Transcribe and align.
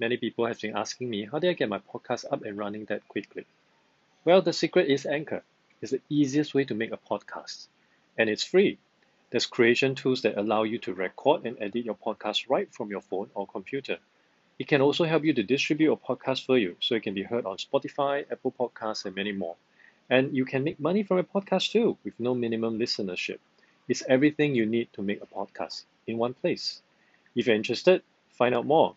many 0.00 0.16
people 0.16 0.46
have 0.46 0.58
been 0.58 0.76
asking 0.76 1.10
me 1.10 1.28
how 1.30 1.38
did 1.38 1.50
I 1.50 1.52
get 1.52 1.68
my 1.68 1.78
podcast 1.78 2.24
up 2.32 2.42
and 2.42 2.56
running 2.56 2.86
that 2.86 3.06
quickly? 3.06 3.44
Well, 4.24 4.40
the 4.40 4.54
secret 4.54 4.88
is 4.88 5.04
Anchor. 5.04 5.42
It's 5.82 5.92
the 5.92 6.00
easiest 6.08 6.54
way 6.54 6.64
to 6.64 6.74
make 6.74 6.90
a 6.90 6.96
podcast, 6.96 7.66
and 8.16 8.30
it's 8.30 8.42
free. 8.42 8.78
There's 9.30 9.46
creation 9.46 9.94
tools 9.94 10.22
that 10.22 10.38
allow 10.38 10.62
you 10.62 10.78
to 10.78 10.94
record 10.94 11.44
and 11.44 11.56
edit 11.60 11.84
your 11.84 11.94
podcast 11.94 12.48
right 12.48 12.72
from 12.72 12.90
your 12.90 13.02
phone 13.02 13.30
or 13.34 13.46
computer. 13.46 13.98
It 14.58 14.68
can 14.68 14.80
also 14.80 15.04
help 15.04 15.24
you 15.24 15.34
to 15.34 15.42
distribute 15.42 15.86
your 15.86 15.98
podcast 15.98 16.46
for 16.46 16.58
you 16.58 16.76
so 16.80 16.94
it 16.94 17.02
can 17.02 17.14
be 17.14 17.22
heard 17.22 17.44
on 17.44 17.58
Spotify, 17.58 18.24
Apple 18.32 18.54
Podcasts, 18.58 19.04
and 19.04 19.14
many 19.14 19.32
more. 19.32 19.56
And 20.08 20.36
you 20.36 20.44
can 20.44 20.64
make 20.64 20.80
money 20.80 21.02
from 21.02 21.18
a 21.18 21.24
podcast 21.24 21.72
too 21.72 21.96
with 22.04 22.18
no 22.18 22.34
minimum 22.34 22.78
listenership. 22.78 23.38
It's 23.88 24.02
everything 24.08 24.54
you 24.54 24.66
need 24.66 24.92
to 24.94 25.02
make 25.02 25.22
a 25.22 25.26
podcast 25.26 25.84
in 26.06 26.18
one 26.18 26.34
place. 26.34 26.82
If 27.36 27.46
you're 27.46 27.56
interested, 27.56 28.02
find 28.32 28.54
out 28.54 28.66
more. 28.66 28.96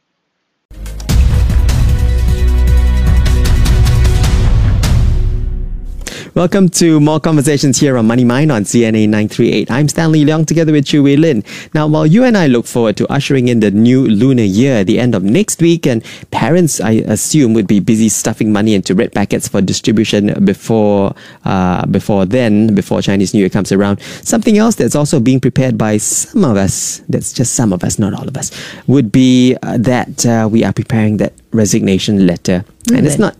Welcome 6.33 6.69
to 6.69 6.99
more 6.99 7.19
conversations 7.19 7.79
here 7.79 7.97
on 7.97 8.07
Money 8.07 8.23
Mind 8.23 8.51
on 8.51 8.63
CNA 8.63 9.09
938. 9.09 9.69
I'm 9.69 9.89
Stanley 9.89 10.23
Leong 10.23 10.45
together 10.45 10.71
with 10.71 10.85
Chu 10.85 11.03
Lin. 11.03 11.43
Now, 11.73 11.87
while 11.87 12.05
you 12.05 12.23
and 12.23 12.37
I 12.37 12.47
look 12.47 12.65
forward 12.65 12.95
to 12.97 13.11
ushering 13.11 13.47
in 13.47 13.59
the 13.59 13.71
new 13.71 14.07
lunar 14.07 14.43
year 14.43 14.77
at 14.77 14.87
the 14.87 14.99
end 14.99 15.13
of 15.13 15.23
next 15.23 15.61
week, 15.61 15.85
and 15.85 16.03
parents, 16.31 16.79
I 16.79 16.91
assume, 16.91 17.53
would 17.55 17.67
be 17.67 17.79
busy 17.79 18.07
stuffing 18.07 18.53
money 18.53 18.75
into 18.75 18.95
red 18.95 19.13
packets 19.13 19.47
for 19.47 19.61
distribution 19.61 20.45
before, 20.45 21.13
uh, 21.43 21.85
before 21.87 22.25
then, 22.25 22.75
before 22.75 23.01
Chinese 23.01 23.33
New 23.33 23.39
Year 23.41 23.49
comes 23.49 23.71
around, 23.71 24.01
something 24.21 24.57
else 24.57 24.75
that's 24.75 24.95
also 24.95 25.19
being 25.19 25.41
prepared 25.41 25.77
by 25.77 25.97
some 25.97 26.45
of 26.45 26.55
us, 26.55 26.99
that's 27.09 27.33
just 27.33 27.55
some 27.55 27.73
of 27.73 27.83
us, 27.83 27.99
not 27.99 28.13
all 28.13 28.27
of 28.27 28.37
us, 28.37 28.51
would 28.87 29.11
be 29.11 29.57
uh, 29.63 29.77
that 29.77 30.25
uh, 30.25 30.47
we 30.49 30.63
are 30.63 30.71
preparing 30.73 31.17
that 31.17 31.33
resignation 31.51 32.25
letter. 32.25 32.63
Mm, 32.85 32.97
and 32.97 33.07
it's 33.07 33.17
not, 33.17 33.35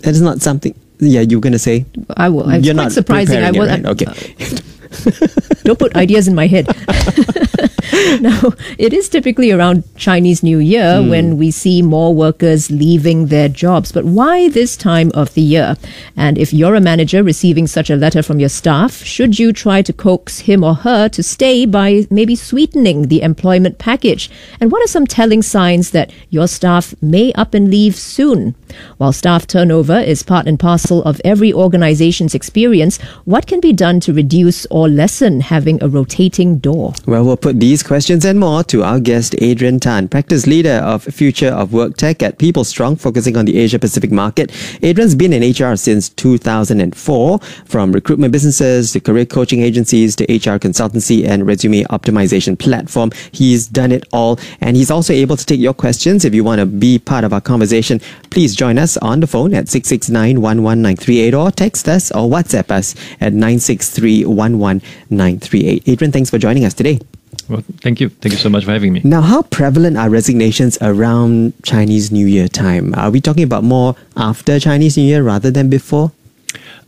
that 0.00 0.10
is 0.10 0.20
not 0.20 0.40
something 0.40 0.74
yeah, 1.00 1.20
you 1.22 1.38
were 1.38 1.42
going 1.42 1.52
to 1.52 1.58
say? 1.58 1.86
I 2.16 2.28
will. 2.28 2.48
It's 2.50 2.64
You're 2.64 2.74
quite 2.74 2.84
not 2.84 2.92
surprising. 2.92 3.42
I 3.42 3.50
will. 3.50 3.66
Right? 3.66 3.84
Okay. 3.84 4.06
Uh, 4.06 5.26
don't 5.64 5.78
put 5.78 5.96
ideas 5.96 6.28
in 6.28 6.34
my 6.34 6.46
head. 6.46 6.66
now, 8.20 8.52
it 8.78 8.92
is 8.92 9.08
typically 9.08 9.50
around 9.50 9.84
Chinese 9.96 10.42
New 10.42 10.58
Year 10.58 11.00
mm. 11.00 11.10
when 11.10 11.36
we 11.36 11.50
see 11.50 11.82
more 11.82 12.14
workers 12.14 12.70
leaving 12.70 13.26
their 13.26 13.48
jobs. 13.48 13.92
But 13.92 14.04
why 14.04 14.48
this 14.48 14.76
time 14.76 15.10
of 15.12 15.34
the 15.34 15.42
year? 15.42 15.76
And 16.16 16.38
if 16.38 16.52
you're 16.52 16.74
a 16.74 16.80
manager 16.80 17.22
receiving 17.22 17.66
such 17.66 17.90
a 17.90 17.96
letter 17.96 18.22
from 18.22 18.40
your 18.40 18.48
staff, 18.48 19.02
should 19.02 19.38
you 19.38 19.52
try 19.52 19.82
to 19.82 19.92
coax 19.92 20.40
him 20.40 20.64
or 20.64 20.74
her 20.76 21.08
to 21.10 21.22
stay 21.22 21.66
by 21.66 22.06
maybe 22.10 22.36
sweetening 22.36 23.08
the 23.08 23.22
employment 23.22 23.78
package? 23.78 24.30
And 24.60 24.72
what 24.72 24.82
are 24.82 24.88
some 24.88 25.06
telling 25.06 25.42
signs 25.42 25.90
that 25.90 26.12
your 26.30 26.48
staff 26.48 26.94
may 27.02 27.32
up 27.34 27.54
and 27.54 27.70
leave 27.70 27.96
soon? 27.96 28.54
While 28.98 29.12
staff 29.12 29.46
turnover 29.46 29.98
is 29.98 30.22
part 30.22 30.46
and 30.46 30.58
parcel 30.58 31.02
of 31.02 31.20
every 31.24 31.52
organization's 31.52 32.34
experience, 32.34 32.98
what 33.24 33.46
can 33.46 33.60
be 33.60 33.72
done 33.72 34.00
to 34.00 34.12
reduce 34.12 34.64
or 34.66 34.88
lessen 34.88 35.40
having 35.40 35.82
a 35.82 35.88
rotating 35.88 36.58
door? 36.58 36.94
Well, 37.06 37.24
we'll 37.24 37.36
put 37.36 37.60
these 37.60 37.82
questions 37.90 38.24
and 38.24 38.38
more 38.38 38.62
to 38.62 38.84
our 38.84 39.00
guest, 39.00 39.34
Adrian 39.38 39.80
Tan, 39.80 40.06
practice 40.06 40.46
leader 40.46 40.74
of 40.74 41.02
Future 41.02 41.48
of 41.48 41.72
Work 41.72 41.96
Tech 41.96 42.22
at 42.22 42.38
PeopleStrong, 42.38 43.00
focusing 43.00 43.36
on 43.36 43.46
the 43.46 43.58
Asia 43.58 43.80
Pacific 43.80 44.12
market. 44.12 44.52
Adrian's 44.84 45.16
been 45.16 45.32
in 45.32 45.42
HR 45.42 45.74
since 45.74 46.08
2004, 46.08 47.40
from 47.64 47.90
recruitment 47.90 48.30
businesses 48.30 48.92
to 48.92 49.00
career 49.00 49.26
coaching 49.26 49.62
agencies 49.62 50.14
to 50.14 50.24
HR 50.26 50.60
consultancy 50.60 51.26
and 51.26 51.48
resume 51.48 51.82
optimization 51.86 52.56
platform. 52.56 53.10
He's 53.32 53.66
done 53.66 53.90
it 53.90 54.04
all, 54.12 54.38
and 54.60 54.76
he's 54.76 54.92
also 54.92 55.12
able 55.12 55.36
to 55.36 55.44
take 55.44 55.58
your 55.58 55.74
questions. 55.74 56.24
If 56.24 56.32
you 56.32 56.44
want 56.44 56.60
to 56.60 56.66
be 56.66 57.00
part 57.00 57.24
of 57.24 57.32
our 57.32 57.40
conversation, 57.40 58.00
please 58.30 58.54
join 58.54 58.78
us 58.78 58.98
on 58.98 59.18
the 59.18 59.26
phone 59.26 59.52
at 59.52 59.68
669 59.68 60.40
11938 60.40 61.34
or 61.34 61.50
text 61.50 61.88
us 61.88 62.12
or 62.12 62.30
WhatsApp 62.30 62.70
us 62.70 62.94
at 63.20 63.32
963 63.32 64.26
11938. 64.26 65.88
Adrian, 65.88 66.12
thanks 66.12 66.30
for 66.30 66.38
joining 66.38 66.64
us 66.64 66.72
today. 66.72 67.00
Well, 67.48 67.62
thank 67.80 68.00
you. 68.00 68.08
Thank 68.08 68.32
you 68.32 68.38
so 68.38 68.48
much 68.48 68.64
for 68.64 68.70
having 68.70 68.92
me. 68.92 69.00
Now, 69.04 69.20
how 69.20 69.42
prevalent 69.42 69.96
are 69.96 70.08
resignations 70.08 70.78
around 70.80 71.52
Chinese 71.62 72.10
New 72.12 72.26
Year 72.26 72.48
time? 72.48 72.94
Are 72.94 73.10
we 73.10 73.20
talking 73.20 73.42
about 73.42 73.64
more 73.64 73.96
after 74.16 74.58
Chinese 74.60 74.96
New 74.96 75.04
Year 75.04 75.22
rather 75.22 75.50
than 75.50 75.68
before? 75.68 76.12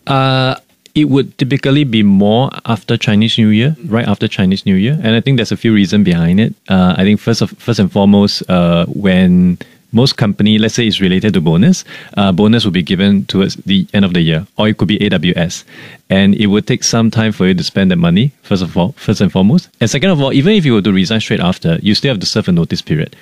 Uh, 0.07 0.57
it 0.95 1.09
would 1.09 1.37
typically 1.39 1.85
be 1.85 2.03
more 2.03 2.51
after 2.67 2.97
Chinese 2.97 3.39
New 3.39 3.49
Year, 3.49 3.77
right 3.87 4.07
after 4.07 4.29
Chinese 4.29 4.67
New 4.67 4.75
Year, 4.75 4.99
and 5.03 5.17
I 5.17 5.21
think 5.21 5.39
there's 5.39 5.53
a 5.53 5.57
few 5.57 5.73
reasons 5.73 6.05
behind 6.05 6.39
it. 6.39 6.55
Uh, 6.69 6.95
I 6.97 7.03
think 7.03 7.19
first 7.19 7.41
of 7.41 7.51
first 7.53 7.79
and 7.79 7.91
foremost, 7.91 8.49
uh, 8.51 8.87
when 8.87 9.59
most 9.93 10.17
company, 10.17 10.59
let's 10.59 10.75
say 10.75 10.87
it's 10.87 11.01
related 11.01 11.35
to 11.35 11.41
bonus, 11.41 11.85
uh, 12.17 12.33
bonus 12.33 12.65
will 12.65 12.73
be 12.73 12.83
given 12.83 13.25
towards 13.27 13.57
the 13.57 13.87
end 13.93 14.05
of 14.05 14.15
the 14.15 14.21
year, 14.21 14.47
or 14.57 14.69
it 14.69 14.79
could 14.79 14.89
be 14.89 14.99
AWS. 14.99 15.65
And 16.11 16.35
it 16.35 16.47
would 16.47 16.67
take 16.67 16.83
some 16.83 17.11
time 17.11 17.33
for 17.33 17.47
you 17.47 17.55
to 17.55 17.63
spend 17.63 17.91
that 17.91 17.97
money, 17.97 18.33
first 18.43 18.63
of 18.63 18.77
all, 18.77 18.93
first 18.93 19.21
and 19.21 19.31
foremost. 19.31 19.69
And 19.81 19.89
second 19.89 20.11
of 20.11 20.21
all, 20.21 20.33
even 20.33 20.55
if 20.55 20.65
you 20.65 20.75
were 20.75 20.83
to 20.83 20.93
resign 20.93 21.21
straight 21.21 21.41
after, 21.41 21.79
you 21.83 21.95
still 21.95 22.13
have 22.13 22.21
to 22.21 22.27
serve 22.27 22.49
a 22.49 22.53
notice 22.53 22.83
period, 22.83 23.15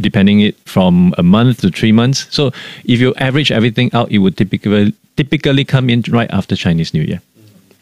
depending 0.00 0.40
it 0.40 0.56
from 0.60 1.14
a 1.18 1.22
month 1.22 1.60
to 1.62 1.70
three 1.70 1.92
months. 1.92 2.26
So 2.30 2.52
if 2.84 3.00
you 3.00 3.14
average 3.16 3.50
everything 3.50 3.90
out, 3.94 4.10
it 4.10 4.18
would 4.18 4.36
typically 4.36 4.94
typically 5.16 5.64
come 5.64 5.90
in 5.90 6.04
right 6.08 6.30
after 6.30 6.54
Chinese 6.54 6.94
New 6.94 7.02
Year. 7.02 7.20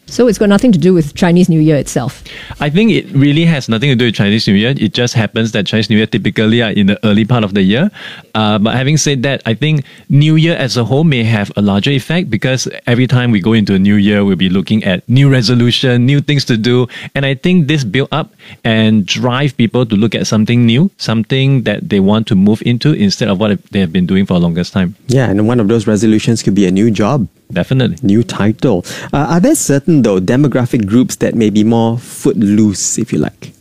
So 0.08 0.28
it's 0.28 0.38
got 0.38 0.48
nothing 0.48 0.70
to 0.70 0.78
do 0.78 0.94
with 0.94 1.14
Chinese 1.14 1.48
New 1.48 1.60
Year 1.60 1.76
itself. 1.76 2.22
I 2.60 2.70
think 2.70 2.92
it 2.92 3.10
really 3.10 3.44
has 3.44 3.68
nothing 3.68 3.90
to 3.90 3.96
do 3.96 4.04
with 4.06 4.14
Chinese 4.14 4.46
New 4.46 4.54
Year. 4.54 4.72
It 4.76 4.94
just 4.94 5.14
happens 5.14 5.50
that 5.52 5.66
Chinese 5.66 5.90
New 5.90 5.96
Year 5.96 6.06
typically 6.06 6.62
are 6.62 6.70
in 6.70 6.86
the 6.86 6.98
early 7.04 7.24
part 7.24 7.42
of 7.42 7.54
the 7.54 7.62
year. 7.62 7.90
Uh, 8.34 8.58
but 8.58 8.76
having 8.76 8.96
said 8.96 9.24
that, 9.24 9.42
I 9.46 9.54
think 9.54 9.84
New 10.08 10.36
Year 10.36 10.54
as 10.56 10.76
a 10.76 10.84
whole 10.84 11.02
may 11.02 11.24
have 11.24 11.50
a 11.56 11.62
larger 11.62 11.90
effect 11.90 12.30
because 12.30 12.68
every 12.86 13.08
time 13.08 13.32
we 13.32 13.40
go 13.40 13.52
into 13.52 13.74
a 13.74 13.78
new 13.80 13.96
year, 13.96 14.24
we'll 14.24 14.36
be 14.36 14.48
looking 14.48 14.84
at 14.84 15.06
new 15.08 15.28
resolution, 15.28 16.06
new 16.06 16.20
things 16.20 16.44
to 16.46 16.56
do. 16.56 16.86
And 17.16 17.26
I 17.26 17.34
think 17.34 17.66
this 17.66 17.82
build 17.82 18.08
up 18.12 18.32
and 18.62 19.04
drive 19.04 19.56
people 19.56 19.86
to 19.86 19.96
look 19.96 20.14
at 20.14 20.28
something 20.28 20.64
new, 20.64 20.90
something 20.98 21.62
that 21.62 21.88
they 21.88 21.98
want 21.98 22.28
to 22.28 22.36
move 22.36 22.62
into 22.64 22.92
instead 22.92 23.28
of 23.28 23.40
what 23.40 23.60
they 23.72 23.80
have 23.80 23.92
been 23.92 24.06
doing 24.06 24.24
for 24.24 24.34
a 24.34 24.38
longest 24.38 24.72
time. 24.72 24.94
Yeah, 25.08 25.28
and 25.28 25.48
one 25.48 25.58
of 25.58 25.66
those 25.66 25.86
resolutions 25.88 26.44
could 26.44 26.54
be 26.54 26.66
a 26.66 26.70
new 26.70 26.92
job. 26.92 27.28
Definitely. 27.52 27.96
New 28.02 28.22
title. 28.22 28.84
Uh, 29.12 29.26
are 29.30 29.40
there 29.40 29.54
certain, 29.54 30.02
though, 30.02 30.20
demographic 30.20 30.86
groups 30.86 31.16
that 31.16 31.34
may 31.34 31.50
be 31.50 31.64
more 31.64 31.98
footloose, 31.98 32.98
if 32.98 33.12
you 33.12 33.18
like? 33.18 33.52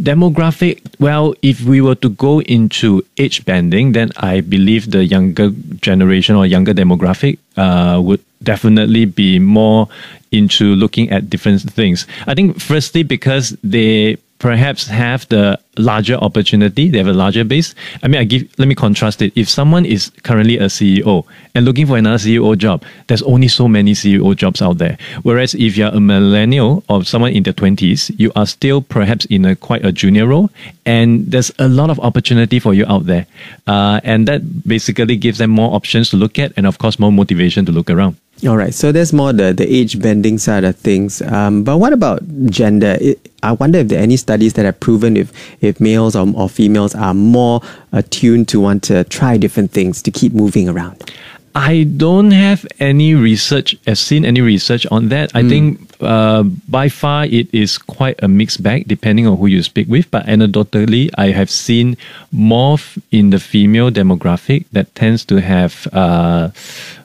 Demographic, 0.00 0.80
well, 0.98 1.34
if 1.42 1.62
we 1.62 1.80
were 1.80 1.94
to 1.94 2.08
go 2.10 2.40
into 2.42 3.04
age 3.18 3.44
banding, 3.44 3.92
then 3.92 4.10
I 4.16 4.40
believe 4.40 4.90
the 4.90 5.04
younger 5.04 5.50
generation 5.80 6.36
or 6.36 6.46
younger 6.46 6.74
demographic 6.74 7.38
uh, 7.56 8.00
would 8.02 8.20
definitely 8.42 9.04
be 9.04 9.38
more 9.38 9.88
into 10.32 10.74
looking 10.74 11.10
at 11.10 11.28
different 11.28 11.62
things. 11.62 12.06
I 12.26 12.34
think, 12.34 12.60
firstly, 12.60 13.02
because 13.02 13.56
they 13.62 14.16
perhaps 14.40 14.88
have 14.88 15.28
the 15.28 15.60
larger 15.76 16.16
opportunity, 16.16 16.88
they 16.88 16.98
have 16.98 17.06
a 17.06 17.12
larger 17.12 17.44
base. 17.44 17.74
I 18.02 18.08
mean, 18.08 18.20
I 18.20 18.24
give 18.24 18.48
let 18.58 18.66
me 18.66 18.74
contrast 18.74 19.22
it. 19.22 19.32
If 19.36 19.48
someone 19.48 19.84
is 19.84 20.10
currently 20.24 20.58
a 20.58 20.66
CEO 20.66 21.24
and 21.54 21.64
looking 21.64 21.86
for 21.86 21.96
another 21.96 22.16
CEO 22.16 22.56
job, 22.56 22.82
there's 23.06 23.22
only 23.22 23.48
so 23.48 23.68
many 23.68 23.92
CEO 23.92 24.34
jobs 24.34 24.60
out 24.60 24.78
there. 24.78 24.98
Whereas 25.22 25.54
if 25.54 25.76
you're 25.76 25.94
a 25.94 26.00
millennial 26.00 26.82
or 26.88 27.04
someone 27.04 27.32
in 27.32 27.44
their 27.44 27.52
twenties, 27.52 28.10
you 28.16 28.32
are 28.34 28.46
still 28.46 28.80
perhaps 28.80 29.26
in 29.26 29.44
a 29.44 29.54
quite 29.54 29.84
a 29.84 29.92
junior 29.92 30.26
role, 30.26 30.50
and 30.84 31.30
there's 31.30 31.52
a 31.58 31.68
lot 31.68 31.90
of 31.90 32.00
opportunity 32.00 32.58
for 32.58 32.74
you 32.74 32.84
out 32.86 33.06
there, 33.06 33.26
uh, 33.66 34.00
and 34.02 34.26
that 34.26 34.66
basically 34.66 35.16
gives 35.16 35.38
them 35.38 35.50
more 35.50 35.74
options 35.74 36.10
to 36.10 36.16
look 36.16 36.38
at, 36.38 36.52
and 36.56 36.66
of 36.66 36.78
course 36.78 36.98
more 36.98 37.12
motivation 37.12 37.64
to 37.66 37.72
look 37.72 37.90
around. 37.90 38.16
All 38.46 38.56
right, 38.56 38.72
so 38.72 38.90
there's 38.90 39.12
more 39.12 39.34
the, 39.34 39.52
the 39.52 39.70
age 39.70 40.00
banding 40.00 40.38
side 40.38 40.64
of 40.64 40.74
things. 40.74 41.20
Um, 41.20 41.62
but 41.62 41.76
what 41.76 41.92
about 41.92 42.22
gender? 42.46 42.96
It, 42.98 43.30
I 43.42 43.52
wonder 43.52 43.80
if 43.80 43.88
there 43.88 43.98
are 43.98 44.02
any 44.02 44.16
studies 44.16 44.54
that 44.54 44.64
have 44.64 44.80
proven 44.80 45.16
if, 45.16 45.30
if 45.62 45.78
males 45.78 46.16
or, 46.16 46.26
or 46.34 46.48
females 46.48 46.94
are 46.94 47.12
more 47.12 47.60
attuned 47.92 48.48
to 48.48 48.60
want 48.60 48.82
to 48.84 49.04
try 49.04 49.36
different 49.36 49.72
things 49.72 50.00
to 50.02 50.10
keep 50.10 50.32
moving 50.32 50.70
around. 50.70 51.12
I 51.54 51.82
don't 51.82 52.30
have 52.30 52.64
any 52.78 53.14
research, 53.14 53.76
I've 53.86 53.98
seen 53.98 54.24
any 54.24 54.40
research 54.40 54.86
on 54.90 55.08
that. 55.08 55.32
I 55.34 55.42
mm. 55.42 55.48
think 55.48 55.96
uh, 56.00 56.44
by 56.68 56.88
far 56.88 57.24
it 57.24 57.52
is 57.52 57.76
quite 57.76 58.22
a 58.22 58.28
mixed 58.28 58.62
bag 58.62 58.86
depending 58.86 59.26
on 59.26 59.36
who 59.36 59.46
you 59.46 59.62
speak 59.62 59.88
with. 59.88 60.10
But 60.10 60.26
anecdotally, 60.26 61.10
I 61.18 61.30
have 61.30 61.50
seen 61.50 61.96
more 62.30 62.78
in 63.10 63.30
the 63.30 63.40
female 63.40 63.90
demographic 63.90 64.66
that 64.72 64.94
tends 64.94 65.24
to 65.26 65.40
have 65.40 65.88
uh, 65.92 66.50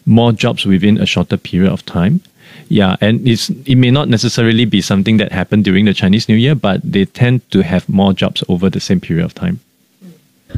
more 0.05 0.31
jobs 0.31 0.65
within 0.65 0.99
a 0.99 1.05
shorter 1.05 1.37
period 1.37 1.71
of 1.71 1.85
time. 1.85 2.21
Yeah, 2.69 2.95
and 3.01 3.27
it's 3.27 3.49
it 3.49 3.75
may 3.75 3.91
not 3.91 4.09
necessarily 4.09 4.65
be 4.65 4.81
something 4.81 5.17
that 5.17 5.31
happened 5.31 5.65
during 5.65 5.85
the 5.85 5.93
Chinese 5.93 6.27
New 6.27 6.35
Year, 6.35 6.55
but 6.55 6.81
they 6.83 7.05
tend 7.05 7.49
to 7.51 7.61
have 7.61 7.87
more 7.89 8.13
jobs 8.13 8.43
over 8.47 8.69
the 8.69 8.79
same 8.79 8.99
period 8.99 9.25
of 9.25 9.33
time. 9.35 9.59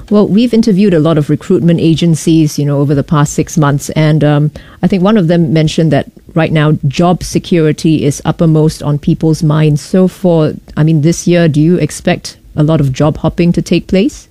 Well, 0.10 0.28
we've 0.28 0.54
interviewed 0.54 0.94
a 0.94 1.00
lot 1.00 1.18
of 1.18 1.30
recruitment 1.30 1.80
agencies, 1.80 2.58
you 2.58 2.66
know, 2.66 2.80
over 2.80 2.96
the 2.96 3.04
past 3.04 3.34
six 3.34 3.58
months, 3.58 3.90
and 3.92 4.24
um, 4.24 4.52
I 4.82 4.88
think 4.88 5.04
one 5.04 5.18
of 5.18 5.28
them 5.28 5.54
mentioned 5.54 5.92
that 5.92 6.12
right 6.34 6.52
now 6.52 6.74
job 6.88 7.24
security 7.24 8.04
is 8.04 8.22
uppermost 8.26 8.84
on 8.84 9.00
people's 9.00 9.44
minds. 9.44 9.82
So, 9.82 10.08
for 10.08 10.54
I 10.76 10.84
mean, 10.84 11.02
this 11.02 11.28
year, 11.28 11.48
do 11.48 11.62
you 11.62 11.78
expect 11.78 12.38
a 12.56 12.64
lot 12.64 12.82
of 12.82 12.94
job 12.94 13.18
hopping 13.18 13.52
to 13.54 13.62
take 13.62 13.88
place? 13.88 14.26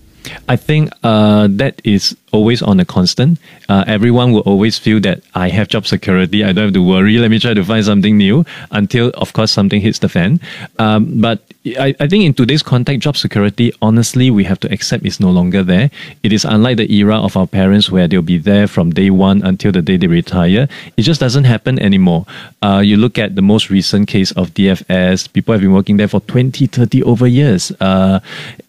I 0.49 0.57
think 0.57 0.91
uh, 1.03 1.49
that 1.51 1.81
is 1.85 2.17
always 2.33 2.63
on 2.63 2.81
a 2.81 2.85
constant. 2.85 3.39
Uh, 3.69 3.85
everyone 3.87 4.33
will 4.33 4.41
always 4.41 4.79
feel 4.79 5.01
that 5.01 5.23
I 5.35 5.49
have 5.49 5.69
job 5.69 5.87
security. 5.87 6.45
I 6.45 6.53
don't 6.53 6.67
have 6.67 6.75
to 6.75 6.83
worry. 6.83 7.19
Let 7.19 7.31
me 7.31 7.39
try 7.39 7.55
to 7.55 7.65
find 7.65 7.85
something 7.85 8.17
new 8.17 8.45
until, 8.71 9.11
of 9.15 9.33
course, 9.33 9.51
something 9.51 9.81
hits 9.81 10.01
the 10.01 10.09
fan. 10.09 10.41
Um, 10.79 11.21
but 11.21 11.41
I, 11.67 11.95
I 11.99 12.07
think 12.07 12.25
in 12.25 12.35
today's 12.35 12.63
context, 12.63 13.01
job 13.03 13.17
security, 13.17 13.73
honestly, 13.81 14.31
we 14.31 14.45
have 14.45 14.61
to 14.61 14.73
accept 14.73 15.05
is 15.07 15.19
no 15.19 15.31
longer 15.31 15.63
there. 15.63 15.91
It 16.23 16.33
is 16.33 16.45
unlike 16.45 16.77
the 16.77 16.93
era 16.93 17.17
of 17.17 17.37
our 17.37 17.47
parents 17.47 17.91
where 17.91 18.07
they'll 18.07 18.23
be 18.23 18.39
there 18.39 18.67
from 18.67 18.91
day 18.91 19.11
one 19.11 19.43
until 19.43 19.73
the 19.73 19.83
day 19.83 19.97
they 19.97 20.07
retire. 20.07 20.69
It 20.97 21.03
just 21.03 21.21
doesn't 21.21 21.45
happen 21.45 21.79
anymore. 21.79 22.27
Uh, 22.63 22.83
you 22.85 22.97
look 22.97 23.19
at 23.19 23.35
the 23.35 23.43
most 23.43 23.71
recent 23.71 24.09
case 24.09 24.31
of 24.33 24.51
DFS, 24.51 25.33
people 25.33 25.53
have 25.53 25.61
been 25.63 25.73
working 25.73 25.97
there 25.97 26.09
for 26.09 26.21
20, 26.21 26.67
30 26.67 27.03
over 27.03 27.27
years. 27.27 27.73
Uh, 27.81 28.21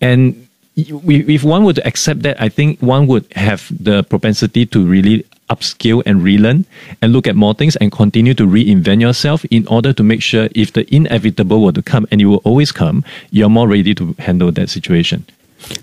and 0.01 0.47
if 0.77 1.44
one 1.44 1.74
to 1.74 1.85
accept 1.85 2.21
that, 2.21 2.39
I 2.39 2.50
think 2.50 2.79
one 2.79 3.07
would 3.07 3.25
have 3.33 3.71
the 3.71 4.03
propensity 4.03 4.65
to 4.68 4.85
really 4.85 5.25
upskill 5.50 6.03
and 6.06 6.21
relearn 6.24 6.65
and 7.01 7.13
look 7.13 7.25
at 7.27 7.35
more 7.35 7.53
things 7.53 7.75
and 7.77 7.91
continue 7.91 8.33
to 8.33 8.45
reinvent 8.45 9.01
yourself 9.01 9.45
in 9.45 9.65
order 9.68 9.94
to 9.94 10.03
make 10.03 10.21
sure 10.21 10.50
if 10.53 10.74
the 10.74 10.83
inevitable 10.94 11.63
were 11.63 11.71
to 11.71 11.81
come 11.81 12.06
and 12.12 12.21
it 12.21 12.25
will 12.25 12.41
always 12.44 12.71
come, 12.71 13.03
you're 13.31 13.50
more 13.50 13.68
ready 13.68 13.95
to 13.95 14.13
handle 14.19 14.51
that 14.51 14.69
situation. 14.69 15.25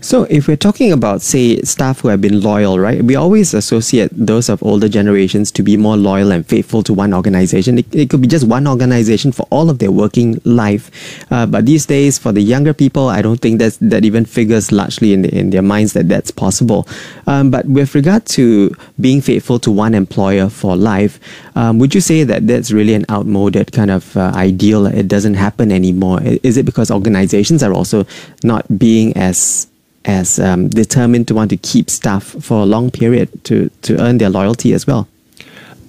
So, 0.01 0.25
if 0.25 0.49
we're 0.49 0.57
talking 0.57 0.93
about, 0.93 1.23
say, 1.23 1.61
staff 1.63 2.01
who 2.01 2.09
have 2.09 2.21
been 2.21 2.41
loyal, 2.41 2.79
right, 2.79 3.03
we 3.03 3.17
always 3.17 3.55
associate 3.55 4.11
those 4.13 4.49
of 4.49 4.63
older 4.63 4.89
generations 4.89 5.51
to 5.53 5.63
be 5.63 5.77
more 5.77 5.97
loyal 5.97 6.31
and 6.33 6.47
faithful 6.47 6.83
to 6.85 6.93
one 6.93 7.13
organization. 7.13 7.79
It, 7.79 7.95
it 7.95 8.11
could 8.11 8.21
be 8.21 8.29
just 8.29 8.47
one 8.47 8.67
organization 8.67 9.33
for 9.33 9.47
all 9.51 9.71
of 9.71 9.79
their 9.79 9.91
working 9.91 10.41
life. 10.45 10.91
Uh, 11.31 11.47
but 11.47 11.67
these 11.67 11.87
days, 11.87 12.19
for 12.19 12.33
the 12.33 12.41
younger 12.41 12.73
people, 12.73 13.09
I 13.09 13.23
don't 13.23 13.41
think 13.41 13.59
that's, 13.59 13.77
that 13.79 14.05
even 14.05 14.25
figures 14.25 14.73
largely 14.73 15.13
in, 15.13 15.23
the, 15.23 15.37
in 15.37 15.51
their 15.51 15.63
minds 15.63 15.93
that 15.95 16.09
that's 16.09 16.31
possible. 16.31 16.87
Um, 17.27 17.51
but 17.51 17.67
with 17.67 17.95
regard 17.95 18.27
to 18.27 18.75
being 19.01 19.21
faithful 19.21 19.59
to 19.61 19.71
one 19.71 19.95
employer 19.95 20.49
for 20.49 20.77
life, 20.77 21.19
um, 21.57 21.79
would 21.79 21.95
you 21.95 22.01
say 22.01 22.25
that 22.25 22.47
that's 22.47 22.71
really 22.71 22.95
an 22.95 23.05
outmoded 23.11 23.73
kind 23.73 23.91
of 23.91 24.17
uh, 24.17 24.33
ideal? 24.35 24.87
It 24.87 25.09
doesn't 25.09 25.35
happen 25.35 25.73
anymore. 25.73 26.21
Is 26.23 26.57
it 26.57 26.65
because 26.67 26.91
organizations 26.91 27.63
are 27.63 27.73
also 27.73 28.07
not 28.43 28.79
being 28.79 29.17
as 29.17 29.64
as 30.05 30.39
um, 30.39 30.69
determined 30.69 31.29
to 31.29 31.35
want 31.35 31.51
to 31.51 31.57
keep 31.57 31.91
staff 31.91 32.25
for 32.25 32.63
a 32.63 32.67
long 32.67 32.91
period 32.91 33.29
to, 33.45 33.71
to 33.83 34.01
earn 34.01 34.19
their 34.19 34.31
loyalty 34.31 34.73
as 34.73 34.87
well? 34.87 35.09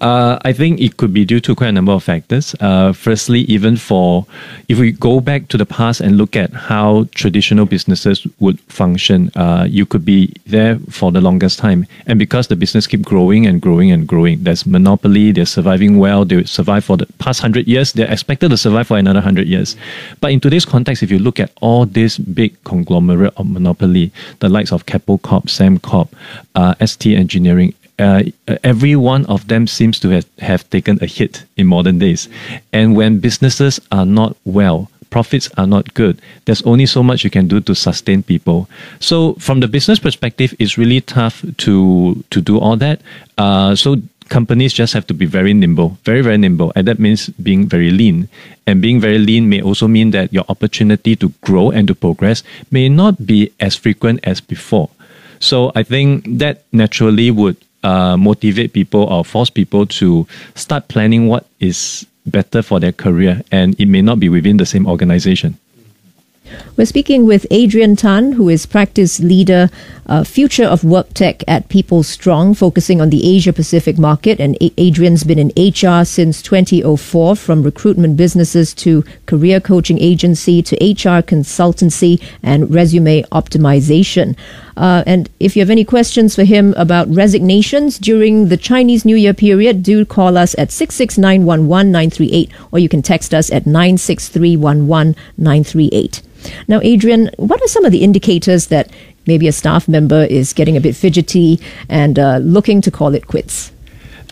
Uh, 0.01 0.37
I 0.43 0.53
think 0.53 0.81
it 0.81 0.97
could 0.97 1.13
be 1.13 1.25
due 1.25 1.39
to 1.41 1.55
quite 1.55 1.69
a 1.69 1.71
number 1.71 1.91
of 1.91 2.03
factors. 2.03 2.55
Uh, 2.59 2.91
firstly, 2.93 3.41
even 3.41 3.77
for 3.77 4.25
if 4.67 4.79
we 4.79 4.91
go 4.91 5.19
back 5.19 5.47
to 5.49 5.57
the 5.57 5.65
past 5.65 6.01
and 6.01 6.17
look 6.17 6.35
at 6.35 6.51
how 6.53 7.07
traditional 7.15 7.65
businesses 7.65 8.27
would 8.39 8.59
function, 8.61 9.31
uh, 9.35 9.65
you 9.69 9.85
could 9.85 10.03
be 10.03 10.33
there 10.47 10.77
for 10.89 11.11
the 11.11 11.21
longest 11.21 11.59
time, 11.59 11.85
and 12.07 12.19
because 12.19 12.47
the 12.47 12.55
business 12.55 12.87
keep 12.87 13.03
growing 13.03 13.45
and 13.45 13.61
growing 13.61 13.91
and 13.91 14.07
growing, 14.07 14.43
there's 14.43 14.65
monopoly. 14.65 15.31
They're 15.31 15.45
surviving 15.45 15.97
well. 15.97 16.25
They 16.25 16.43
survive 16.43 16.85
for 16.85 16.97
the 16.97 17.05
past 17.19 17.41
hundred 17.41 17.67
years. 17.67 17.93
They're 17.93 18.11
expected 18.11 18.49
to 18.49 18.57
survive 18.57 18.87
for 18.87 18.97
another 18.97 19.21
hundred 19.21 19.47
years. 19.47 19.75
But 20.19 20.31
in 20.31 20.39
today's 20.39 20.65
context, 20.65 21.03
if 21.03 21.11
you 21.11 21.19
look 21.19 21.39
at 21.39 21.51
all 21.61 21.85
this 21.85 22.17
big 22.17 22.61
conglomerate 22.63 23.33
of 23.37 23.49
monopoly, 23.49 24.11
the 24.39 24.49
likes 24.49 24.71
of 24.71 24.85
Keppel 24.85 25.19
Corp, 25.19 25.45
Sembcorp, 25.45 26.09
uh, 26.55 26.75
ST 26.85 27.17
Engineering, 27.17 27.73
uh, 27.99 28.23
every 28.63 28.95
one 28.95 29.25
of 29.27 29.47
them 29.47 29.67
seems 29.67 29.99
to 29.99 30.09
have, 30.09 30.25
have 30.39 30.69
taken 30.69 30.99
a 31.01 31.05
hit 31.05 31.43
in 31.57 31.67
modern 31.67 31.99
days. 31.99 32.27
And 32.73 32.95
when 32.95 33.19
businesses 33.19 33.79
are 33.91 34.05
not 34.05 34.35
well, 34.43 34.89
profits 35.09 35.49
are 35.57 35.67
not 35.67 35.93
good, 35.93 36.21
there's 36.45 36.61
only 36.63 36.85
so 36.85 37.01
much 37.01 37.23
you 37.23 37.29
can 37.29 37.47
do 37.47 37.61
to 37.61 37.73
sustain 37.73 38.21
people. 38.21 38.69
So, 38.99 39.35
from 39.35 39.61
the 39.61 39.67
business 39.67 39.99
perspective, 39.99 40.53
it's 40.59 40.77
really 40.77 41.01
tough 41.01 41.43
to 41.57 42.23
to 42.31 42.41
do 42.41 42.59
all 42.59 42.75
that. 42.77 43.01
Uh, 43.37 43.75
so, 43.75 44.01
companies 44.29 44.73
just 44.73 44.93
have 44.93 45.07
to 45.07 45.13
be 45.13 45.25
very 45.25 45.53
nimble, 45.53 45.97
very, 46.03 46.21
very 46.21 46.37
nimble. 46.37 46.71
And 46.75 46.87
that 46.87 46.99
means 46.99 47.29
being 47.29 47.67
very 47.67 47.91
lean. 47.91 48.27
And 48.67 48.81
being 48.81 48.99
very 48.99 49.19
lean 49.19 49.49
may 49.49 49.61
also 49.61 49.87
mean 49.87 50.11
that 50.11 50.33
your 50.33 50.45
opportunity 50.49 51.15
to 51.15 51.29
grow 51.41 51.69
and 51.71 51.87
to 51.87 51.95
progress 51.95 52.43
may 52.71 52.89
not 52.89 53.25
be 53.25 53.51
as 53.59 53.75
frequent 53.75 54.19
as 54.23 54.41
before. 54.41 54.89
So 55.39 55.71
I 55.75 55.83
think 55.83 56.25
that 56.39 56.63
naturally 56.71 57.29
would 57.29 57.57
uh, 57.85 58.17
motivate 58.17 58.73
people 58.73 59.03
or 59.03 59.23
force 59.23 59.49
people 59.49 59.85
to 59.85 60.27
start 60.55 60.87
planning 60.87 61.27
what 61.27 61.45
is 61.59 62.05
better 62.25 62.61
for 62.61 62.79
their 62.79 62.91
career, 62.91 63.41
and 63.51 63.79
it 63.79 63.87
may 63.87 64.01
not 64.01 64.19
be 64.19 64.27
within 64.27 64.57
the 64.57 64.65
same 64.65 64.87
organization. 64.87 65.57
We're 66.77 66.85
speaking 66.85 67.25
with 67.25 67.47
Adrian 67.49 67.95
Tan, 67.95 68.33
who 68.33 68.49
is 68.49 68.65
practice 68.65 69.19
leader, 69.19 69.69
uh, 70.05 70.23
future 70.23 70.65
of 70.65 70.83
work 70.83 71.13
tech 71.13 71.43
at 71.47 71.69
PeopleStrong, 71.69 72.55
focusing 72.55 73.01
on 73.01 73.09
the 73.09 73.35
Asia 73.35 73.51
Pacific 73.51 73.97
market. 73.97 74.39
And 74.39 74.55
A- 74.61 74.73
Adrian's 74.77 75.23
been 75.23 75.39
in 75.39 75.51
HR 75.57 76.05
since 76.05 76.41
2004, 76.43 77.35
from 77.35 77.63
recruitment 77.63 78.17
businesses 78.17 78.73
to 78.75 79.03
career 79.25 79.59
coaching 79.59 79.99
agency 79.99 80.61
to 80.63 80.75
HR 80.75 81.23
consultancy 81.23 82.21
and 82.43 82.71
resume 82.71 83.23
optimization. 83.31 84.35
Uh, 84.77 85.03
and 85.05 85.29
if 85.39 85.55
you 85.55 85.61
have 85.61 85.69
any 85.69 85.85
questions 85.85 86.35
for 86.35 86.43
him 86.43 86.73
about 86.75 87.07
resignations 87.07 87.97
during 87.97 88.49
the 88.49 88.57
Chinese 88.57 89.05
New 89.05 89.15
Year 89.15 89.33
period, 89.33 89.83
do 89.83 90.05
call 90.05 90.37
us 90.37 90.53
at 90.57 90.71
669 90.71 91.45
or 92.71 92.79
you 92.79 92.89
can 92.89 93.01
text 93.01 93.33
us 93.33 93.51
at 93.51 93.65
963 93.65 94.57
now, 96.67 96.79
Adrian, 96.81 97.29
what 97.37 97.61
are 97.61 97.67
some 97.67 97.85
of 97.85 97.91
the 97.91 98.03
indicators 98.03 98.67
that 98.67 98.89
maybe 99.27 99.47
a 99.47 99.51
staff 99.51 99.87
member 99.87 100.23
is 100.23 100.53
getting 100.53 100.77
a 100.77 100.81
bit 100.81 100.95
fidgety 100.95 101.59
and 101.89 102.19
uh, 102.19 102.37
looking 102.37 102.81
to 102.81 102.91
call 102.91 103.15
it 103.15 103.27
quits? 103.27 103.71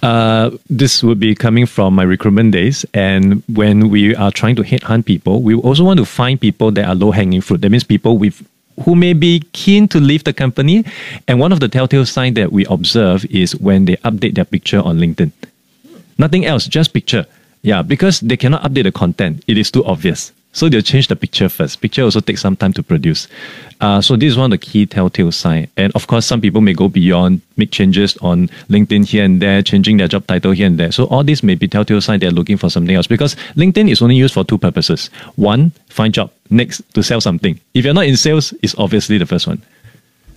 Uh, 0.01 0.51
this 0.69 1.01
would 1.01 1.19
be 1.19 1.33
coming 1.33 1.65
from 1.65 1.95
my 1.95 2.03
recruitment 2.03 2.51
days. 2.51 2.85
And 2.93 3.41
when 3.47 3.89
we 3.89 4.15
are 4.15 4.31
trying 4.31 4.55
to 4.57 4.63
headhunt 4.63 5.05
people, 5.05 5.41
we 5.41 5.55
also 5.55 5.85
want 5.85 5.97
to 5.99 6.05
find 6.05 6.39
people 6.39 6.71
that 6.71 6.85
are 6.85 6.95
low 6.95 7.11
hanging 7.11 7.41
fruit. 7.41 7.61
That 7.61 7.69
means 7.69 7.85
people 7.85 8.17
with 8.17 8.45
who 8.81 8.95
may 8.95 9.13
be 9.13 9.43
keen 9.53 9.87
to 9.89 9.99
leave 9.99 10.23
the 10.23 10.33
company. 10.33 10.83
And 11.27 11.39
one 11.39 11.51
of 11.51 11.59
the 11.59 11.67
telltale 11.67 12.05
signs 12.05 12.35
that 12.35 12.51
we 12.51 12.65
observe 12.65 13.25
is 13.25 13.55
when 13.55 13.85
they 13.85 13.95
update 13.97 14.35
their 14.35 14.45
picture 14.45 14.79
on 14.79 14.97
LinkedIn. 14.97 15.31
Nothing 16.17 16.45
else, 16.45 16.67
just 16.67 16.93
picture. 16.93 17.25
Yeah, 17.61 17.81
because 17.81 18.19
they 18.19 18.37
cannot 18.37 18.63
update 18.63 18.83
the 18.83 18.91
content. 18.91 19.43
It 19.47 19.57
is 19.57 19.71
too 19.71 19.85
obvious. 19.85 20.31
So 20.53 20.69
they'll 20.69 20.81
change 20.81 21.07
the 21.07 21.15
picture 21.15 21.49
first. 21.49 21.81
Picture 21.81 22.03
also 22.03 22.19
takes 22.19 22.41
some 22.41 22.55
time 22.55 22.73
to 22.73 22.83
produce. 22.83 23.27
Uh, 23.81 24.01
so 24.01 24.15
this 24.15 24.31
is 24.31 24.37
one 24.37 24.45
of 24.45 24.51
the 24.51 24.65
key 24.65 24.85
telltale 24.85 25.31
signs. 25.31 25.67
And 25.75 25.91
of 25.93 26.07
course, 26.07 26.25
some 26.25 26.41
people 26.41 26.61
may 26.61 26.73
go 26.73 26.87
beyond, 26.87 27.41
make 27.57 27.71
changes 27.71 28.15
on 28.17 28.47
LinkedIn 28.69 29.05
here 29.09 29.25
and 29.25 29.41
there, 29.41 29.61
changing 29.63 29.97
their 29.97 30.07
job 30.07 30.27
title 30.27 30.51
here 30.51 30.67
and 30.67 30.79
there. 30.79 30.91
So 30.91 31.05
all 31.05 31.23
this 31.23 31.41
may 31.41 31.55
be 31.55 31.67
telltale 31.67 32.01
sign 32.01 32.19
they're 32.19 32.31
looking 32.31 32.57
for 32.57 32.69
something 32.69 32.95
else 32.95 33.07
because 33.07 33.35
LinkedIn 33.55 33.89
is 33.89 34.01
only 34.01 34.15
used 34.15 34.35
for 34.35 34.43
two 34.43 34.59
purposes. 34.59 35.07
One, 35.35 35.71
find 35.89 36.13
job. 36.13 36.31
Next, 36.49 36.81
to 36.93 37.01
sell 37.01 37.19
something. 37.19 37.59
If 37.73 37.83
you're 37.83 37.95
not 37.95 38.05
in 38.05 38.15
sales, 38.15 38.53
it's 38.61 38.75
obviously 38.77 39.17
the 39.17 39.25
first 39.25 39.47
one. 39.47 39.61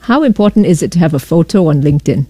How 0.00 0.22
important 0.22 0.66
is 0.66 0.82
it 0.82 0.92
to 0.92 0.98
have 0.98 1.14
a 1.14 1.18
photo 1.18 1.66
on 1.66 1.82
LinkedIn? 1.82 2.26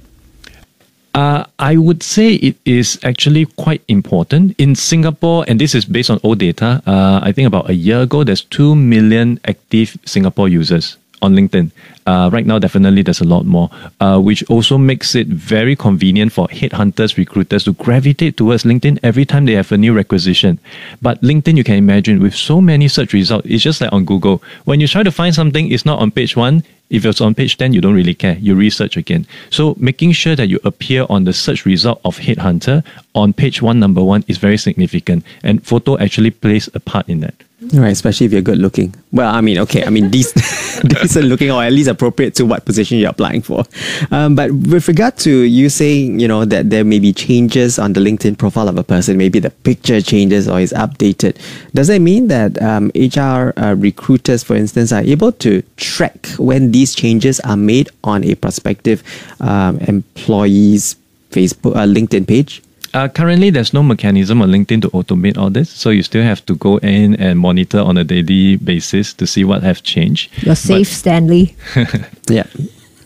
Uh, 1.17 1.49
I 1.59 1.79
would 1.79 2.03
say 2.03 2.35
it 2.35 2.61
is 2.67 3.01
actually 3.03 3.47
quite 3.57 3.81
important. 3.89 4.55
In 4.61 4.75
Singapore, 4.77 5.47
and 5.49 5.59
this 5.59 5.75
is 5.75 5.87
based 5.87 6.11
on 6.11 6.21
old 6.23 6.39
data, 6.39 6.83
uh, 6.85 7.21
I 7.23 7.33
think 7.33 7.49
about 7.49 7.71
a 7.71 7.75
year 7.75 8.03
ago, 8.03 8.23
there's 8.23 8.45
2 8.45 8.77
million 8.77 9.41
active 9.49 9.97
Singapore 10.05 10.51
users 10.51 10.99
on 11.27 11.35
LinkedIn. 11.35 11.71
Uh, 12.07 12.31
right 12.33 12.47
now, 12.47 12.59
definitely 12.59 13.03
there's 13.03 13.21
a 13.21 13.25
lot 13.25 13.45
more, 13.45 13.69
uh, 14.01 14.19
which 14.19 14.43
also 14.49 14.79
makes 14.79 15.15
it 15.15 15.27
very 15.27 15.75
convenient 15.75 16.33
for 16.33 16.47
headhunters, 16.49 17.17
recruiters 17.17 17.65
to 17.65 17.73
gravitate 17.75 18.37
towards 18.37 18.63
LinkedIn 18.63 18.99
every 19.03 19.25
time 19.25 19.45
they 19.45 19.55
have 19.55 19.73
a 19.73 19.77
new 19.77 19.93
requisition. 19.93 20.59
But 21.03 21.21
LinkedIn, 21.21 21.57
you 21.57 21.65
can 21.65 21.75
imagine, 21.75 22.23
with 22.23 22.35
so 22.35 22.61
many 22.61 22.89
search 22.89 23.13
results, 23.13 23.47
it's 23.47 23.63
just 23.63 23.81
like 23.81 23.93
on 23.93 24.05
Google. 24.05 24.43
When 24.65 24.81
you 24.81 24.89
try 24.89 25.03
to 25.03 25.11
find 25.11 25.35
something, 25.35 25.71
it's 25.71 25.85
not 25.85 25.99
on 25.99 26.11
page 26.11 26.37
one, 26.37 26.63
if 26.89 27.05
it's 27.05 27.21
on 27.21 27.35
page 27.35 27.57
10, 27.57 27.73
you 27.73 27.81
don't 27.81 27.95
really 27.95 28.15
care. 28.15 28.37
You 28.39 28.55
research 28.55 28.97
again. 28.97 29.27
So 29.51 29.75
making 29.79 30.13
sure 30.13 30.37
that 30.37 30.49
you 30.49 30.61
appear 30.65 31.07
on 31.09 31.25
the 31.25 31.33
search 31.33 31.65
result 31.67 32.01
of 32.05 32.19
Headhunter 32.19 32.85
on 33.15 33.33
page 33.33 33.61
one, 33.61 33.81
number 33.81 34.03
one 34.03 34.25
is 34.29 34.39
very 34.39 34.57
significant. 34.57 35.25
And 35.43 35.67
photo 35.67 35.99
actually 35.99 36.31
plays 36.31 36.69
a 36.75 36.81
part 36.81 37.09
in 37.09 37.21
that. 37.21 37.35
Right, 37.59 37.89
especially 37.89 38.27
if 38.27 38.33
you're 38.33 38.43
good 38.43 38.59
looking. 38.59 38.95
Well, 39.13 39.35
I 39.35 39.41
mean, 39.41 39.57
okay, 39.61 39.83
I 39.83 39.89
mean, 39.89 40.11
decent, 40.11 40.45
decent 40.91 41.25
looking 41.25 41.51
or 41.51 41.65
at 41.65 41.73
least 41.73 41.89
appropriate 41.89 42.35
to 42.35 42.45
what 42.45 42.67
position 42.67 42.99
you're 42.99 43.09
applying 43.09 43.41
for. 43.41 43.65
Um, 44.11 44.35
but 44.35 44.53
with 44.53 44.87
regard 44.89 45.17
to 45.21 45.31
you 45.31 45.71
saying, 45.71 46.21
you 46.21 46.29
know, 46.29 46.45
that 46.45 46.69
there 46.69 46.85
may 46.85 46.99
be 46.99 47.15
changes 47.15 47.79
on 47.79 47.95
the 47.95 48.01
LinkedIn 48.01 48.37
profile 48.37 48.69
of 48.69 48.77
a 48.77 48.85
person, 48.85 49.17
maybe 49.17 49.39
the 49.39 49.49
picture 49.49 50.03
changes 50.03 50.49
or 50.49 50.61
is 50.61 50.75
updated, 50.75 51.39
does 51.73 51.87
that 51.87 52.01
mean 52.01 52.29
that 52.29 52.61
um, 52.61 52.93
HR 52.95 53.59
uh, 53.59 53.75
recruiters, 53.79 54.43
for 54.43 54.55
instance, 54.55 54.93
are 54.93 55.01
able 55.03 55.33
to 55.33 55.63
track 55.79 56.27
when 56.37 56.73
these 56.73 56.95
changes 56.95 57.41
are 57.41 57.57
made 57.57 57.89
on 58.05 58.23
a 58.25 58.35
prospective 58.35 59.03
um, 59.41 59.79
employee's 59.79 60.97
Facebook, 61.31 61.75
uh, 61.75 61.87
LinkedIn 61.87 62.29
page? 62.29 62.63
Uh, 62.95 63.09
currently, 63.09 63.51
there's 63.51 63.73
no 63.73 63.83
mechanism 63.83 64.43
on 64.43 64.51
LinkedIn 64.51 64.83
to 64.83 64.91
automate 64.91 65.37
all 65.39 65.51
this, 65.51 65.71
so 65.71 65.91
you 65.91 66.03
still 66.03 66.23
have 66.23 66.45
to 66.47 66.55
go 66.57 66.79
in 66.79 67.15
and 67.17 67.39
monitor 67.39 67.81
on 67.81 67.97
a 67.97 68.05
daily 68.05 68.57
basis 68.57 69.13
to 69.15 69.27
see 69.27 69.45
what 69.45 69.63
have 69.63 69.83
changed. 69.83 70.31
You're 70.45 70.55
safe, 70.55 70.89
Stanley. 70.89 71.57
Yeah, 72.29 72.43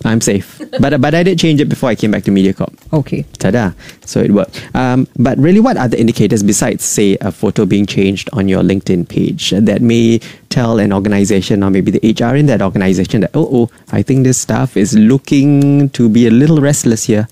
I'm 0.05 0.23
safe. 0.23 0.61
but 0.81 0.99
but 0.99 1.15
I 1.15 1.23
did 1.23 1.39
change 1.39 1.61
it 1.61 1.69
before 1.69 1.91
I 1.91 1.95
came 1.95 2.11
back 2.11 2.25
to 2.25 2.31
MediaCorp. 2.31 2.73
Okay. 2.93 3.23
Ta-da! 3.39 3.73
So 4.07 4.21
it 4.21 4.31
worked. 4.31 4.65
Um, 4.75 5.07
but 5.19 5.37
really, 5.37 5.61
what 5.61 5.77
are 5.77 5.89
the 5.89 6.01
indicators 6.01 6.43
besides, 6.43 6.85
say, 6.85 7.19
a 7.21 7.31
photo 7.31 7.67
being 7.67 7.85
changed 7.85 8.31
on 8.33 8.49
your 8.49 8.63
LinkedIn 8.63 9.09
page 9.11 9.51
that 9.51 9.83
may 9.83 10.21
tell 10.49 10.79
an 10.79 10.93
organization 10.93 11.63
or 11.63 11.71
maybe 11.71 11.91
the 11.91 12.01
HR 12.15 12.35
in 12.35 12.47
that 12.47 12.63
organization 12.63 13.21
that, 13.21 13.31
oh, 13.35 13.49
oh, 13.53 13.71
I 13.93 14.01
think 14.03 14.25
this 14.25 14.39
staff 14.39 14.75
is 14.77 14.97
looking 14.97 15.91
to 15.91 16.09
be 16.09 16.27
a 16.27 16.31
little 16.31 16.61
restless 16.63 17.05
here. 17.05 17.29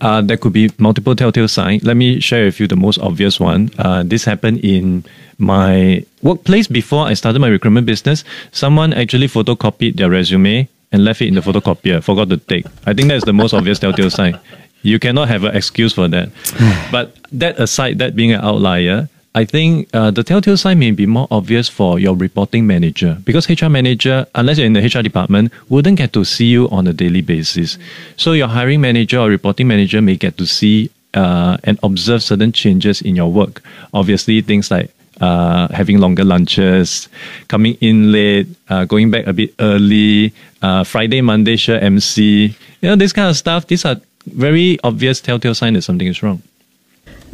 Uh, 0.00 0.20
there 0.20 0.36
could 0.36 0.52
be 0.52 0.70
multiple 0.78 1.16
telltale 1.16 1.48
signs. 1.48 1.82
Let 1.82 1.96
me 1.96 2.20
share 2.20 2.44
with 2.44 2.60
you 2.60 2.66
the 2.66 2.76
most 2.76 2.98
obvious 2.98 3.40
one. 3.40 3.70
Uh, 3.78 4.02
this 4.02 4.24
happened 4.24 4.60
in 4.64 5.04
my 5.38 6.04
workplace 6.22 6.66
before 6.66 7.06
I 7.06 7.14
started 7.14 7.38
my 7.38 7.48
recruitment 7.48 7.86
business. 7.86 8.24
Someone 8.52 8.92
actually 8.92 9.28
photocopied 9.28 9.96
their 9.96 10.10
resume 10.10 10.68
and 10.92 11.04
left 11.04 11.22
it 11.22 11.28
in 11.28 11.34
the 11.34 11.40
photocopier, 11.40 12.02
forgot 12.02 12.28
to 12.28 12.36
take. 12.36 12.66
I 12.86 12.94
think 12.94 13.08
that's 13.08 13.24
the 13.24 13.32
most 13.32 13.54
obvious 13.54 13.78
telltale 13.78 14.10
sign. 14.10 14.38
You 14.82 14.98
cannot 14.98 15.28
have 15.28 15.44
an 15.44 15.56
excuse 15.56 15.92
for 15.92 16.08
that. 16.08 16.30
but 16.92 17.16
that 17.32 17.58
aside, 17.58 17.98
that 17.98 18.14
being 18.14 18.32
an 18.32 18.40
outlier, 18.40 19.08
I 19.36 19.44
think 19.44 19.90
uh, 19.92 20.10
the 20.10 20.24
telltale 20.24 20.56
sign 20.56 20.78
may 20.78 20.92
be 20.92 21.04
more 21.04 21.28
obvious 21.30 21.68
for 21.68 21.98
your 21.98 22.16
reporting 22.16 22.66
manager 22.66 23.18
because 23.22 23.50
HR 23.50 23.68
manager, 23.68 24.26
unless 24.34 24.56
you're 24.56 24.66
in 24.66 24.72
the 24.72 24.80
HR 24.80 25.02
department, 25.02 25.52
wouldn't 25.68 25.98
get 25.98 26.14
to 26.14 26.24
see 26.24 26.46
you 26.46 26.70
on 26.70 26.86
a 26.86 26.94
daily 26.94 27.20
basis. 27.20 27.76
So 28.16 28.32
your 28.32 28.48
hiring 28.48 28.80
manager 28.80 29.18
or 29.18 29.28
reporting 29.28 29.68
manager 29.68 30.00
may 30.00 30.16
get 30.16 30.38
to 30.38 30.46
see 30.46 30.90
uh, 31.12 31.58
and 31.64 31.78
observe 31.82 32.22
certain 32.22 32.50
changes 32.50 33.02
in 33.02 33.14
your 33.14 33.30
work. 33.30 33.62
Obviously, 33.92 34.40
things 34.40 34.70
like 34.70 34.90
uh, 35.20 35.68
having 35.68 35.98
longer 35.98 36.24
lunches, 36.24 37.10
coming 37.48 37.76
in 37.82 38.12
late, 38.12 38.48
uh, 38.70 38.86
going 38.86 39.10
back 39.10 39.26
a 39.26 39.34
bit 39.34 39.52
early, 39.60 40.32
uh, 40.62 40.82
Friday, 40.82 41.20
Monday, 41.20 41.56
sure 41.56 41.76
MC, 41.76 42.56
you 42.80 42.88
know, 42.88 42.96
this 42.96 43.12
kind 43.12 43.28
of 43.28 43.36
stuff. 43.36 43.66
These 43.66 43.84
are 43.84 44.00
very 44.24 44.78
obvious 44.82 45.20
telltale 45.20 45.54
sign 45.54 45.74
that 45.74 45.82
something 45.82 46.08
is 46.08 46.22
wrong. 46.22 46.40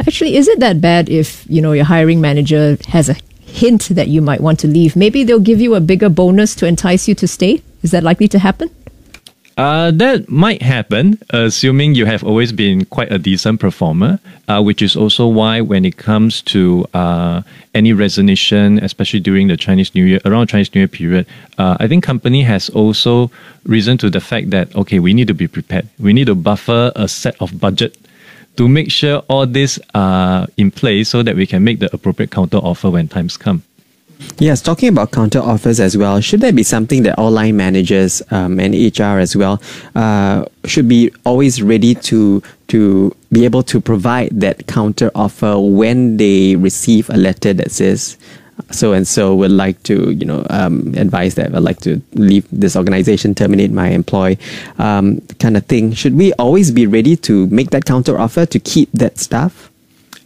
Actually, 0.00 0.36
is 0.36 0.48
it 0.48 0.60
that 0.60 0.80
bad 0.80 1.08
if, 1.08 1.44
you 1.48 1.60
know, 1.60 1.72
your 1.72 1.84
hiring 1.84 2.20
manager 2.20 2.76
has 2.88 3.08
a 3.08 3.16
hint 3.40 3.88
that 3.90 4.08
you 4.08 4.22
might 4.22 4.40
want 4.40 4.58
to 4.60 4.66
leave? 4.66 4.96
Maybe 4.96 5.24
they'll 5.24 5.40
give 5.40 5.60
you 5.60 5.74
a 5.74 5.80
bigger 5.80 6.08
bonus 6.08 6.54
to 6.56 6.66
entice 6.66 7.06
you 7.08 7.14
to 7.16 7.28
stay? 7.28 7.62
Is 7.82 7.90
that 7.90 8.02
likely 8.02 8.28
to 8.28 8.38
happen? 8.38 8.70
Uh, 9.58 9.90
that 9.90 10.28
might 10.30 10.62
happen, 10.62 11.18
assuming 11.30 11.94
you 11.94 12.06
have 12.06 12.24
always 12.24 12.52
been 12.52 12.86
quite 12.86 13.12
a 13.12 13.18
decent 13.18 13.60
performer, 13.60 14.18
uh, 14.48 14.62
which 14.62 14.80
is 14.80 14.96
also 14.96 15.26
why 15.26 15.60
when 15.60 15.84
it 15.84 15.98
comes 15.98 16.40
to 16.40 16.86
uh, 16.94 17.42
any 17.74 17.92
resignation, 17.92 18.78
especially 18.82 19.20
during 19.20 19.48
the 19.48 19.56
Chinese 19.56 19.94
New 19.94 20.06
Year, 20.06 20.20
around 20.24 20.46
Chinese 20.46 20.74
New 20.74 20.80
Year 20.80 20.88
period, 20.88 21.26
uh, 21.58 21.76
I 21.78 21.86
think 21.86 22.02
company 22.02 22.42
has 22.42 22.70
also 22.70 23.30
risen 23.64 23.98
to 23.98 24.08
the 24.08 24.20
fact 24.20 24.50
that, 24.50 24.74
okay, 24.74 24.98
we 24.98 25.12
need 25.12 25.28
to 25.28 25.34
be 25.34 25.46
prepared. 25.46 25.86
We 25.98 26.14
need 26.14 26.26
to 26.26 26.34
buffer 26.34 26.90
a 26.96 27.06
set 27.06 27.36
of 27.40 27.60
budget 27.60 27.96
to 28.56 28.68
make 28.68 28.90
sure 28.90 29.22
all 29.28 29.46
this 29.46 29.78
are 29.94 30.46
in 30.56 30.70
place 30.70 31.08
so 31.08 31.22
that 31.22 31.36
we 31.36 31.46
can 31.46 31.64
make 31.64 31.78
the 31.80 31.92
appropriate 31.94 32.30
counter 32.30 32.58
offer 32.58 32.90
when 32.90 33.08
times 33.08 33.36
come. 33.36 33.62
Yes, 34.38 34.62
talking 34.62 34.88
about 34.88 35.10
counter 35.10 35.40
offers 35.40 35.80
as 35.80 35.96
well, 35.96 36.20
should 36.20 36.40
there 36.40 36.52
be 36.52 36.62
something 36.62 37.02
that 37.02 37.18
all 37.18 37.30
line 37.30 37.56
managers 37.56 38.22
um, 38.30 38.60
and 38.60 38.74
HR 38.74 39.18
as 39.18 39.34
well 39.36 39.60
uh, 39.94 40.44
should 40.64 40.88
be 40.88 41.10
always 41.24 41.62
ready 41.62 41.94
to 41.96 42.42
to 42.68 43.14
be 43.30 43.44
able 43.44 43.62
to 43.64 43.80
provide 43.80 44.30
that 44.40 44.66
counter 44.66 45.10
offer 45.14 45.58
when 45.60 46.16
they 46.16 46.56
receive 46.56 47.10
a 47.10 47.16
letter 47.16 47.52
that 47.52 47.70
says 47.70 48.16
so 48.70 48.92
and 48.92 49.06
so 49.06 49.34
would 49.34 49.50
like 49.50 49.82
to 49.84 50.10
you 50.10 50.24
know 50.24 50.46
um, 50.50 50.94
advise 50.96 51.34
that 51.36 51.54
I'd 51.54 51.62
like 51.62 51.80
to 51.80 52.00
leave 52.14 52.46
this 52.50 52.76
organization, 52.76 53.34
terminate 53.34 53.70
my 53.70 53.88
employee, 53.88 54.38
um, 54.78 55.20
kind 55.38 55.56
of 55.56 55.66
thing. 55.66 55.92
Should 55.92 56.16
we 56.16 56.32
always 56.34 56.70
be 56.70 56.86
ready 56.86 57.16
to 57.16 57.46
make 57.48 57.70
that 57.70 57.84
counter 57.84 58.18
offer 58.18 58.46
to 58.46 58.58
keep 58.58 58.90
that 58.92 59.18
staff? 59.18 59.70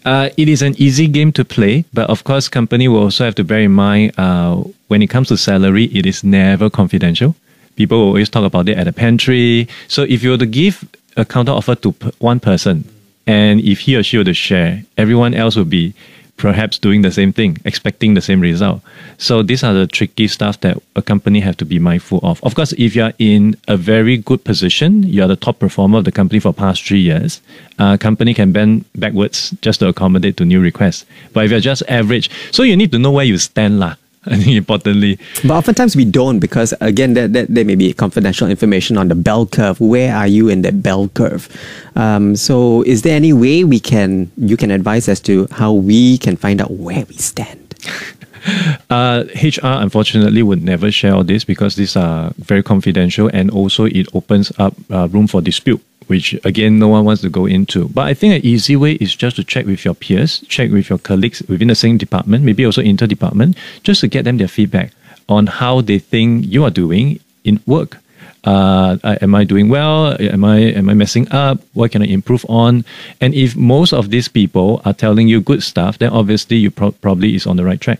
Uh, 0.05 0.31
it 0.37 0.49
is 0.49 0.63
an 0.63 0.75
easy 0.79 1.09
game 1.09 1.33
to 1.33 1.45
play, 1.45 1.85
but 1.93 2.09
of 2.09 2.23
course, 2.23 2.49
company 2.49 2.87
will 2.87 3.03
also 3.03 3.25
have 3.25 3.35
to 3.35 3.43
bear 3.43 3.61
in 3.61 3.73
mind 3.73 4.13
uh, 4.19 4.63
when 4.87 5.03
it 5.03 5.09
comes 5.09 5.27
to 5.29 5.37
salary, 5.37 5.87
it 5.87 6.07
is 6.07 6.23
never 6.23 6.71
confidential. 6.71 7.35
People 7.75 7.99
will 7.99 8.07
always 8.07 8.31
talk 8.31 8.45
about 8.45 8.69
it 8.69 8.79
at 8.79 8.85
the 8.85 8.93
pantry. 8.93 9.67
So 9.89 10.03
if 10.03 10.23
you 10.23 10.31
were 10.31 10.39
to 10.39 10.47
give 10.47 10.89
a 11.17 11.25
counter 11.25 11.51
offer 11.51 11.75
to 11.75 11.91
one 12.21 12.39
person, 12.39 12.85
and 13.27 13.61
if 13.61 13.81
he 13.81 13.97
or 13.97 14.05
she 14.05 14.19
were 14.19 14.25
to 14.25 14.33
share, 14.33 14.85
everyone 14.97 15.35
else 15.35 15.57
would 15.57 15.71
be 15.71 15.93
perhaps 16.37 16.79
doing 16.79 17.03
the 17.03 17.11
same 17.11 17.33
thing, 17.33 17.59
expecting 17.65 18.15
the 18.15 18.21
same 18.21 18.41
result. 18.41 18.83
So 19.19 19.43
these 19.43 19.65
are 19.65 19.73
the 19.73 19.87
tricky 19.87 20.29
stuff 20.29 20.61
that 20.61 20.83
a 20.95 21.03
company 21.03 21.41
have 21.41 21.57
to 21.59 21.65
be 21.65 21.79
mindful 21.79 22.21
of. 22.23 22.43
Of 22.45 22.55
course, 22.55 22.73
if 22.77 22.95
you're 22.95 23.13
in 23.19 23.57
a 23.69 23.77
very 23.77 24.19
good 24.19 24.45
position, 24.45 25.03
you're 25.03 25.29
the 25.29 25.37
top 25.37 25.59
performer 25.59 25.99
of 25.99 26.05
the 26.05 26.13
company 26.13 26.41
for 26.41 26.53
past 26.53 26.85
three 26.85 27.01
years, 27.01 27.41
a 27.79 27.97
company 27.99 28.35
can 28.35 28.53
bend 28.53 28.85
backwards 28.95 29.55
just 29.63 29.81
to 29.81 29.89
accommodate 29.89 30.37
to 30.37 30.45
new 30.45 30.61
requests. 30.61 31.07
But 31.33 31.47
if 31.47 31.51
you're 31.51 31.61
just 31.61 31.83
average, 31.89 32.31
so 32.53 32.63
you 32.63 32.77
need 32.77 32.93
to 32.93 32.99
know 32.99 33.13
where 33.13 33.25
you 33.25 33.39
stand 33.39 33.81
lah. 33.81 33.95
I 34.31 34.37
think 34.37 34.57
importantly. 34.57 35.19
But 35.43 35.53
oftentimes 35.55 35.95
we 35.95 36.05
don't 36.05 36.41
because 36.41 36.75
again, 36.81 37.15
that, 37.15 37.33
that 37.33 37.47
there 37.49 37.65
may 37.65 37.77
be 37.77 37.93
confidential 37.93 38.49
information 38.49 38.99
on 38.99 39.09
the 39.09 39.15
bell 39.15 39.47
curve. 39.47 39.81
Where 39.81 40.15
are 40.15 40.27
you 40.27 40.49
in 40.49 40.63
that 40.63 40.83
bell 40.83 41.09
curve? 41.09 41.49
Um, 41.95 42.35
so, 42.35 42.83
is 42.83 43.03
there 43.03 43.15
any 43.15 43.33
way 43.33 43.63
we 43.65 43.79
can 43.79 44.31
you 44.37 44.57
can 44.57 44.71
advise 44.71 45.09
as 45.09 45.21
to 45.21 45.47
how 45.53 45.73
we 45.73 46.19
can 46.19 46.37
find 46.37 46.61
out 46.61 46.73
where 46.73 47.05
we 47.05 47.15
stand? 47.17 47.75
Uh, 48.89 49.25
HR 49.35 49.83
unfortunately 49.83 50.43
would 50.45 50.63
never 50.63 50.93
share 50.93 51.13
all 51.13 51.25
this 51.25 51.43
because 51.45 51.75
these 51.75 51.97
are 51.97 52.33
very 52.39 52.63
confidential 52.63 53.29
and 53.33 53.51
also 53.51 53.85
it 53.85 54.07
opens 54.15 54.53
up 54.59 54.75
uh, 54.91 55.09
room 55.09 55.27
for 55.27 55.41
dispute, 55.41 55.83
which 56.07 56.35
again 56.45 56.79
no 56.79 56.87
one 56.87 57.05
wants 57.05 57.21
to 57.23 57.29
go 57.29 57.47
into. 57.47 57.89
But 57.89 58.07
I 58.07 58.15
think 58.15 58.35
an 58.35 58.47
easy 58.47 58.77
way 58.77 58.93
is 58.93 59.15
just 59.17 59.37
to 59.37 59.45
check 59.45 59.67
with 59.67 59.85
your 59.85 59.95
peers, 59.95 60.41
check 60.49 60.71
with 60.71 60.89
your 60.89 60.99
colleagues 60.99 61.43
within 61.49 61.67
the 61.69 61.75
same 61.75 61.99
department, 61.99 62.45
maybe 62.45 62.65
also 62.65 62.81
inter 62.81 63.07
department, 63.09 63.57
just 63.83 64.01
to 64.03 64.09
get 64.09 64.25
them 64.25 64.37
their 64.39 64.49
feedback 64.49 64.93
on 65.29 65.49
how 65.49 65.81
they 65.81 65.99
think 65.99 66.47
you 66.47 66.63
are 66.65 66.71
doing 66.71 67.19
in 67.45 67.61
work. 67.67 67.99
Uh, 68.45 68.97
am 69.03 69.35
I 69.35 69.43
doing 69.43 69.69
well? 69.69 70.17
Am 70.21 70.45
I 70.45 70.59
am 70.59 70.89
I 70.89 70.95
messing 70.95 71.27
up? 71.33 71.59
What 71.75 71.91
can 71.91 72.03
I 72.03 72.07
improve 72.07 72.47
on? 72.49 72.85
And 73.21 73.35
if 73.35 73.57
most 73.57 73.93
of 73.93 74.11
these 74.11 74.29
people 74.29 74.81
are 74.85 74.93
telling 74.95 75.27
you 75.27 75.41
good 75.41 75.65
stuff, 75.65 75.99
then 75.99 76.11
obviously 76.11 76.57
you 76.57 76.71
pro- 76.71 76.93
probably 76.93 77.35
is 77.35 77.47
on 77.47 77.57
the 77.57 77.65
right 77.65 77.81
track. 77.81 77.99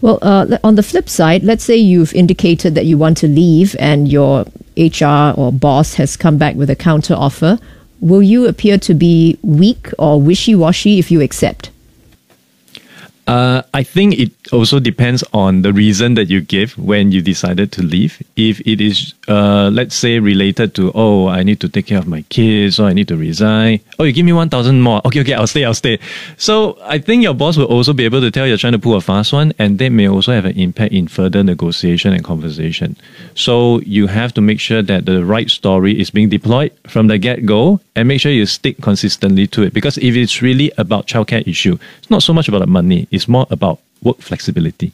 Well, 0.00 0.18
uh, 0.22 0.58
on 0.62 0.74
the 0.74 0.82
flip 0.82 1.08
side, 1.08 1.42
let's 1.42 1.64
say 1.64 1.76
you've 1.76 2.14
indicated 2.14 2.74
that 2.74 2.84
you 2.84 2.98
want 2.98 3.16
to 3.18 3.28
leave 3.28 3.74
and 3.78 4.06
your 4.06 4.44
HR 4.76 5.32
or 5.36 5.52
boss 5.52 5.94
has 5.94 6.16
come 6.16 6.36
back 6.36 6.54
with 6.54 6.68
a 6.68 6.76
counter 6.76 7.14
offer. 7.14 7.58
Will 8.00 8.22
you 8.22 8.46
appear 8.46 8.76
to 8.78 8.94
be 8.94 9.38
weak 9.42 9.88
or 9.98 10.20
wishy 10.20 10.54
washy 10.54 10.98
if 10.98 11.10
you 11.10 11.22
accept? 11.22 11.70
Uh, 13.26 13.62
I 13.74 13.82
think 13.82 14.18
it 14.18 14.35
also 14.52 14.78
depends 14.80 15.24
on 15.32 15.62
the 15.62 15.72
reason 15.72 16.14
that 16.14 16.26
you 16.26 16.40
give 16.40 16.76
when 16.78 17.12
you 17.12 17.22
decided 17.22 17.72
to 17.72 17.82
leave. 17.82 18.22
If 18.36 18.60
it 18.60 18.80
is, 18.80 19.14
uh, 19.28 19.70
let's 19.72 19.94
say, 19.94 20.18
related 20.18 20.74
to, 20.76 20.92
oh, 20.94 21.28
I 21.28 21.42
need 21.42 21.60
to 21.60 21.68
take 21.68 21.86
care 21.86 21.98
of 21.98 22.06
my 22.06 22.22
kids, 22.22 22.78
or 22.78 22.86
I 22.86 22.92
need 22.92 23.08
to 23.08 23.16
resign. 23.16 23.80
Oh, 23.98 24.04
you 24.04 24.12
give 24.12 24.24
me 24.24 24.32
1,000 24.32 24.80
more. 24.80 25.00
Okay, 25.04 25.20
okay, 25.20 25.34
I'll 25.34 25.46
stay, 25.46 25.64
I'll 25.64 25.74
stay. 25.74 25.98
So 26.36 26.78
I 26.82 26.98
think 26.98 27.22
your 27.22 27.34
boss 27.34 27.56
will 27.56 27.66
also 27.66 27.92
be 27.92 28.04
able 28.04 28.20
to 28.20 28.30
tell 28.30 28.46
you're 28.46 28.56
trying 28.56 28.74
to 28.74 28.78
pull 28.78 28.94
a 28.96 29.00
fast 29.00 29.32
one, 29.32 29.52
and 29.58 29.78
that 29.78 29.90
may 29.90 30.08
also 30.08 30.32
have 30.32 30.44
an 30.44 30.58
impact 30.58 30.92
in 30.92 31.08
further 31.08 31.42
negotiation 31.42 32.12
and 32.12 32.24
conversation. 32.24 32.96
So 33.34 33.80
you 33.80 34.06
have 34.06 34.34
to 34.34 34.40
make 34.40 34.60
sure 34.60 34.82
that 34.82 35.06
the 35.06 35.24
right 35.24 35.50
story 35.50 35.98
is 36.00 36.10
being 36.10 36.28
deployed 36.28 36.72
from 36.86 37.08
the 37.08 37.18
get 37.18 37.46
go 37.46 37.80
and 37.94 38.08
make 38.08 38.20
sure 38.20 38.32
you 38.32 38.46
stick 38.46 38.80
consistently 38.82 39.46
to 39.48 39.62
it. 39.62 39.72
Because 39.72 39.98
if 39.98 40.14
it's 40.14 40.42
really 40.42 40.72
about 40.78 41.06
childcare 41.06 41.46
issue, 41.46 41.78
it's 41.98 42.10
not 42.10 42.22
so 42.22 42.32
much 42.32 42.48
about 42.48 42.60
the 42.60 42.66
money, 42.66 43.08
it's 43.10 43.28
more 43.28 43.46
about 43.50 43.80
work 44.02 44.18
flexibility. 44.18 44.92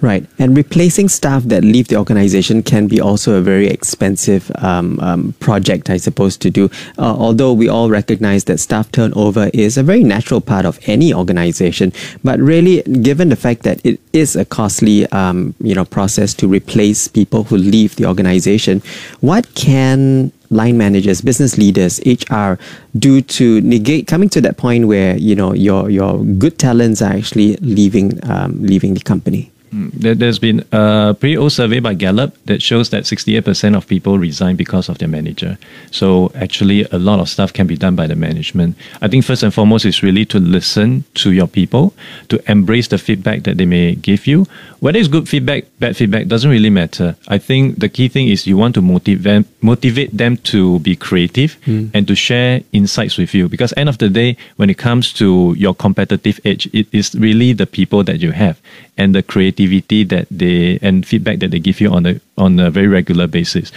Right. 0.00 0.26
And 0.38 0.56
replacing 0.56 1.08
staff 1.08 1.44
that 1.44 1.64
leave 1.64 1.88
the 1.88 1.96
organization 1.96 2.62
can 2.62 2.88
be 2.88 3.00
also 3.00 3.36
a 3.36 3.40
very 3.40 3.68
expensive 3.68 4.50
um, 4.56 4.98
um, 5.00 5.32
project, 5.40 5.88
I 5.88 5.96
suppose, 5.96 6.36
to 6.38 6.50
do. 6.50 6.66
Uh, 6.98 7.16
although 7.16 7.52
we 7.52 7.68
all 7.68 7.88
recognize 7.88 8.44
that 8.44 8.58
staff 8.58 8.90
turnover 8.92 9.50
is 9.54 9.78
a 9.78 9.82
very 9.82 10.04
natural 10.04 10.40
part 10.40 10.66
of 10.66 10.78
any 10.86 11.14
organization. 11.14 11.92
But 12.22 12.38
really, 12.40 12.82
given 12.82 13.28
the 13.28 13.36
fact 13.36 13.62
that 13.62 13.84
it 13.84 14.00
is 14.12 14.36
a 14.36 14.44
costly 14.44 15.06
um, 15.06 15.54
you 15.60 15.74
know, 15.74 15.84
process 15.84 16.34
to 16.34 16.48
replace 16.48 17.08
people 17.08 17.44
who 17.44 17.56
leave 17.56 17.96
the 17.96 18.06
organization, 18.06 18.82
what 19.20 19.54
can 19.54 20.32
line 20.52 20.78
managers, 20.78 21.20
business 21.20 21.58
leaders, 21.58 22.00
HR 22.06 22.54
do 22.96 23.20
to 23.22 23.60
negate 23.62 24.06
coming 24.06 24.28
to 24.30 24.40
that 24.42 24.56
point 24.56 24.86
where 24.86 25.16
you 25.16 25.34
know 25.34 25.52
your 25.54 25.90
your 25.90 26.24
good 26.24 26.58
talents 26.58 27.02
are 27.02 27.12
actually 27.12 27.56
leaving 27.56 28.18
um, 28.30 28.62
leaving 28.62 28.94
the 28.94 29.00
company? 29.00 29.51
There, 29.72 30.14
has 30.14 30.38
been 30.38 30.64
a 30.70 31.16
pretty 31.18 31.36
old 31.36 31.52
survey 31.52 31.80
by 31.80 31.94
Gallup 31.94 32.36
that 32.44 32.60
shows 32.60 32.90
that 32.90 33.04
68% 33.04 33.74
of 33.74 33.86
people 33.86 34.18
resign 34.18 34.56
because 34.56 34.88
of 34.88 34.98
their 34.98 35.08
manager. 35.08 35.56
So 35.90 36.30
actually, 36.34 36.84
a 36.92 36.98
lot 36.98 37.20
of 37.20 37.28
stuff 37.28 37.52
can 37.52 37.66
be 37.66 37.76
done 37.76 37.96
by 37.96 38.06
the 38.06 38.14
management. 38.14 38.76
I 39.00 39.08
think 39.08 39.24
first 39.24 39.42
and 39.42 39.52
foremost 39.52 39.86
is 39.86 40.02
really 40.02 40.26
to 40.26 40.38
listen 40.38 41.04
to 41.14 41.32
your 41.32 41.46
people, 41.46 41.94
to 42.28 42.42
embrace 42.50 42.88
the 42.88 42.98
feedback 42.98 43.44
that 43.44 43.56
they 43.56 43.64
may 43.64 43.94
give 43.94 44.26
you. 44.26 44.46
Whether 44.80 44.98
it's 44.98 45.08
good 45.08 45.28
feedback, 45.28 45.64
bad 45.78 45.96
feedback, 45.96 46.26
doesn't 46.26 46.50
really 46.50 46.70
matter. 46.70 47.16
I 47.28 47.38
think 47.38 47.78
the 47.78 47.88
key 47.88 48.08
thing 48.08 48.28
is 48.28 48.46
you 48.46 48.56
want 48.56 48.74
to 48.74 48.82
motivate 48.82 49.22
them, 49.22 49.46
motivate 49.62 50.16
them 50.16 50.36
to 50.38 50.80
be 50.80 50.96
creative 50.96 51.56
mm. 51.64 51.90
and 51.94 52.06
to 52.08 52.14
share 52.14 52.62
insights 52.72 53.16
with 53.16 53.32
you. 53.32 53.48
Because 53.48 53.72
end 53.76 53.88
of 53.88 53.98
the 53.98 54.08
day, 54.08 54.36
when 54.56 54.68
it 54.68 54.78
comes 54.78 55.12
to 55.14 55.54
your 55.56 55.74
competitive 55.74 56.40
edge, 56.44 56.68
it 56.74 56.88
is 56.92 57.14
really 57.14 57.52
the 57.52 57.66
people 57.66 58.02
that 58.04 58.20
you 58.20 58.32
have 58.32 58.60
and 58.98 59.14
the 59.14 59.22
creativity 59.62 60.04
that 60.04 60.26
they 60.30 60.78
and 60.82 61.06
feedback 61.06 61.38
that 61.40 61.50
they 61.50 61.58
give 61.58 61.80
you 61.80 61.90
on 61.90 62.06
a 62.06 62.20
on 62.36 62.58
a 62.60 62.70
very 62.70 62.88
regular 62.88 63.26
basis. 63.26 63.72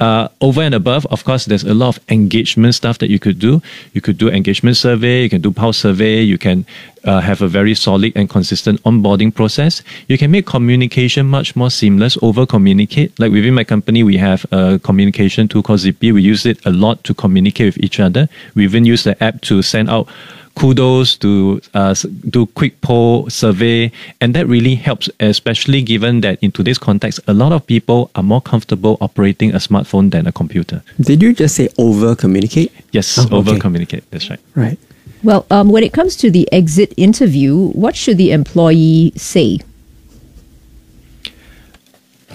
Uh, 0.00 0.28
over 0.40 0.60
and 0.60 0.74
above, 0.74 1.06
of 1.06 1.24
course, 1.24 1.46
there's 1.46 1.62
a 1.62 1.72
lot 1.72 1.96
of 1.96 2.00
engagement 2.10 2.74
stuff 2.74 2.98
that 2.98 3.08
you 3.08 3.18
could 3.18 3.38
do. 3.38 3.62
You 3.92 4.00
could 4.00 4.18
do 4.18 4.28
engagement 4.28 4.76
survey, 4.76 5.22
you 5.22 5.30
can 5.30 5.40
do 5.40 5.52
pulse 5.52 5.78
survey, 5.78 6.20
you 6.20 6.36
can 6.36 6.66
uh, 7.04 7.20
have 7.20 7.42
a 7.42 7.48
very 7.48 7.74
solid 7.74 8.12
and 8.16 8.28
consistent 8.28 8.82
onboarding 8.82 9.32
process. 9.32 9.82
You 10.08 10.18
can 10.18 10.32
make 10.32 10.46
communication 10.46 11.26
much 11.26 11.54
more 11.54 11.70
seamless, 11.70 12.18
over 12.22 12.44
communicate. 12.44 13.18
Like 13.20 13.30
within 13.30 13.54
my 13.54 13.64
company, 13.64 14.02
we 14.02 14.16
have 14.16 14.44
a 14.50 14.80
communication 14.80 15.46
tool 15.46 15.62
called 15.62 15.78
Zippi. 15.78 16.12
We 16.12 16.22
use 16.22 16.44
it 16.44 16.58
a 16.66 16.70
lot 16.70 17.04
to 17.04 17.14
communicate 17.14 17.66
with 17.74 17.84
each 17.84 18.00
other. 18.00 18.28
We 18.56 18.64
even 18.64 18.84
use 18.84 19.04
the 19.04 19.14
app 19.22 19.42
to 19.42 19.62
send 19.62 19.88
out 19.88 20.08
kudos 20.54 21.16
to 21.16 21.60
uh, 21.74 21.94
do 22.30 22.46
quick 22.46 22.80
poll 22.80 23.28
survey 23.28 23.90
and 24.20 24.34
that 24.34 24.46
really 24.46 24.74
helps 24.74 25.10
especially 25.20 25.82
given 25.82 26.20
that 26.20 26.38
in 26.42 26.52
today's 26.52 26.78
context 26.78 27.20
a 27.26 27.34
lot 27.34 27.52
of 27.52 27.66
people 27.66 28.10
are 28.14 28.22
more 28.22 28.40
comfortable 28.40 28.96
operating 29.00 29.52
a 29.52 29.58
smartphone 29.58 30.10
than 30.10 30.26
a 30.26 30.32
computer. 30.32 30.82
Did 31.00 31.22
you 31.22 31.34
just 31.34 31.56
say 31.56 31.68
over 31.78 32.14
communicate 32.14 32.72
yes 32.92 33.18
oh, 33.18 33.38
over 33.38 33.58
communicate 33.58 34.08
that's 34.10 34.30
right. 34.30 34.40
Right. 34.54 34.78
Well 35.22 35.46
um, 35.50 35.70
when 35.70 35.82
it 35.82 35.92
comes 35.92 36.16
to 36.16 36.30
the 36.30 36.50
exit 36.52 36.94
interview 36.96 37.68
what 37.70 37.96
should 37.96 38.18
the 38.18 38.30
employee 38.30 39.12
say? 39.16 39.58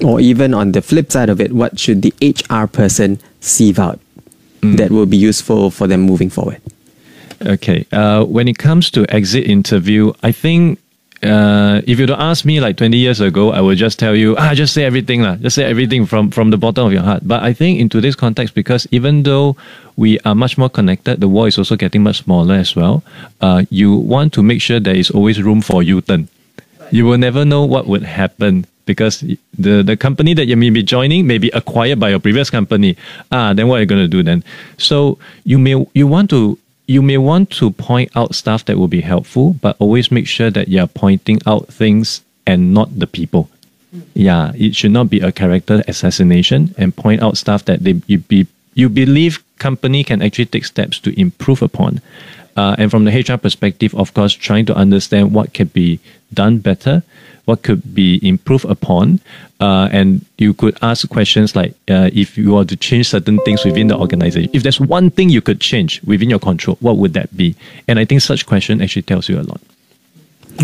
Or 0.04 0.20
even 0.20 0.54
on 0.54 0.72
the 0.72 0.82
flip 0.82 1.12
side 1.12 1.30
of 1.30 1.40
it 1.40 1.54
what 1.54 1.80
should 1.80 2.02
the 2.02 2.14
hr 2.50 2.68
person 2.68 3.20
sieve 3.40 3.80
out 3.80 4.00
mm. 4.62 4.76
that 4.78 4.92
will 4.92 5.06
be 5.06 5.18
useful 5.18 5.72
for 5.72 5.88
them 5.88 6.02
moving 6.02 6.30
forward 6.30 6.62
Okay. 7.46 7.86
Uh, 7.92 8.26
when 8.26 8.48
it 8.48 8.58
comes 8.58 8.92
to 8.92 9.06
exit 9.10 9.48
interview, 9.48 10.14
I 10.24 10.32
think 10.32 10.80
uh, 11.24 11.82
if 11.86 12.00
you 12.00 12.06
don't 12.06 12.20
ask 12.20 12.46
me 12.46 12.60
like 12.60 12.78
20 12.78 12.98
years 12.98 13.20
ago, 13.20 13.52
I 13.52 13.62
would 13.62 13.78
just 13.78 14.00
tell 14.00 14.16
you, 14.16 14.36
ah, 14.38 14.54
just 14.54 14.74
say 14.74 14.84
everything, 14.84 15.22
lah. 15.22 15.36
just 15.36 15.56
say 15.56 15.66
everything 15.66 16.06
from, 16.06 16.32
from 16.32 16.50
the 16.50 16.58
bottom 16.58 16.88
of 16.88 16.94
your 16.94 17.02
heart. 17.02 17.28
But 17.28 17.44
I 17.44 17.54
think 17.54 17.80
in 17.80 17.90
today's 17.90 18.16
context, 18.16 18.56
because 18.56 18.88
even 18.92 19.24
though 19.24 19.56
we 19.98 20.20
are 20.22 20.36
much 20.36 20.58
more 20.58 20.70
connected, 20.70 21.20
the 21.20 21.28
world 21.28 21.50
is 21.50 21.58
also 21.58 21.76
getting 21.76 22.04
much 22.04 22.24
smaller 22.24 22.56
as 22.56 22.76
well. 22.76 23.04
Uh, 23.42 23.64
you 23.70 23.96
want 23.96 24.34
to 24.34 24.44
make 24.44 24.62
sure 24.62 24.80
there 24.80 24.96
is 24.96 25.10
always 25.12 25.42
room 25.42 25.62
for 25.62 25.84
U-turn. 25.84 26.30
You 26.92 27.06
will 27.06 27.18
never 27.18 27.46
know 27.46 27.66
what 27.66 27.86
would 27.88 28.04
happen 28.04 28.66
because 28.86 29.20
the, 29.58 29.84
the 29.84 29.96
company 29.96 30.34
that 30.34 30.48
you 30.48 30.58
may 30.58 30.72
be 30.72 30.82
joining 30.82 31.28
may 31.28 31.38
be 31.38 31.50
acquired 31.50 32.00
by 32.00 32.10
your 32.10 32.20
previous 32.20 32.50
company. 32.50 32.98
Ah, 33.32 33.54
then 33.54 33.68
what 33.68 33.78
are 33.78 33.82
you 33.82 33.86
going 33.86 34.02
to 34.02 34.08
do 34.08 34.24
then? 34.24 34.44
So 34.78 35.20
you 35.44 35.60
may 35.60 35.86
you 35.94 36.08
want 36.08 36.32
to 36.32 36.58
you 36.90 37.04
may 37.04 37.20
want 37.20 37.52
to 37.52 37.70
point 37.70 38.10
out 38.16 38.34
stuff 38.34 38.66
that 38.66 38.80
will 38.80 38.88
be 38.88 39.02
helpful, 39.02 39.54
but 39.62 39.76
always 39.78 40.12
make 40.12 40.28
sure 40.28 40.50
that 40.50 40.70
you're 40.70 40.88
pointing 40.88 41.40
out 41.46 41.68
things 41.68 42.24
and 42.48 42.74
not 42.74 42.90
the 42.98 43.06
people. 43.06 43.48
Mm. 43.96 44.02
Yeah, 44.16 44.52
it 44.56 44.76
should 44.76 44.90
not 44.90 45.08
be 45.08 45.20
a 45.20 45.32
character 45.32 45.84
assassination 45.88 46.74
and 46.80 46.96
point 46.96 47.22
out 47.22 47.38
stuff 47.38 47.66
that 47.66 47.84
they 47.84 48.02
you 48.08 48.18
be 48.18 48.48
you 48.74 48.90
believe 48.90 49.44
company 49.60 50.04
can 50.04 50.24
actually 50.24 50.48
take 50.48 50.66
steps 50.66 50.98
to 51.02 51.14
improve 51.20 51.62
upon. 51.62 52.02
Uh, 52.58 52.76
and 52.80 52.90
from 52.90 53.06
the 53.06 53.14
HR 53.14 53.38
perspective, 53.38 53.94
of 53.94 54.16
course, 54.16 54.34
trying 54.34 54.66
to 54.66 54.76
understand 54.76 55.32
what 55.32 55.54
can 55.54 55.68
be 55.68 56.00
done 56.34 56.58
better 56.58 57.04
what 57.50 57.64
could 57.64 57.82
be 57.96 58.20
improved 58.22 58.66
upon. 58.66 59.20
Uh, 59.60 59.90
and 59.92 60.24
you 60.38 60.54
could 60.54 60.78
ask 60.82 61.10
questions 61.10 61.56
like 61.56 61.72
uh, 61.90 62.10
if 62.14 62.38
you 62.38 62.54
were 62.54 62.64
to 62.64 62.78
change 62.78 63.10
certain 63.10 63.40
things 63.40 63.66
within 63.66 63.88
the 63.88 63.98
organization, 63.98 64.50
if 64.54 64.62
there's 64.64 64.80
one 64.80 65.10
thing 65.10 65.28
you 65.30 65.42
could 65.42 65.60
change 65.60 66.02
within 66.04 66.30
your 66.30 66.40
control, 66.40 66.78
what 66.80 66.98
would 66.98 67.14
that 67.14 67.36
be? 67.36 67.56
And 67.88 68.00
I 68.00 68.06
think 68.06 68.22
such 68.22 68.46
question 68.46 68.82
actually 68.82 69.02
tells 69.02 69.28
you 69.28 69.40
a 69.40 69.44
lot. 69.44 69.60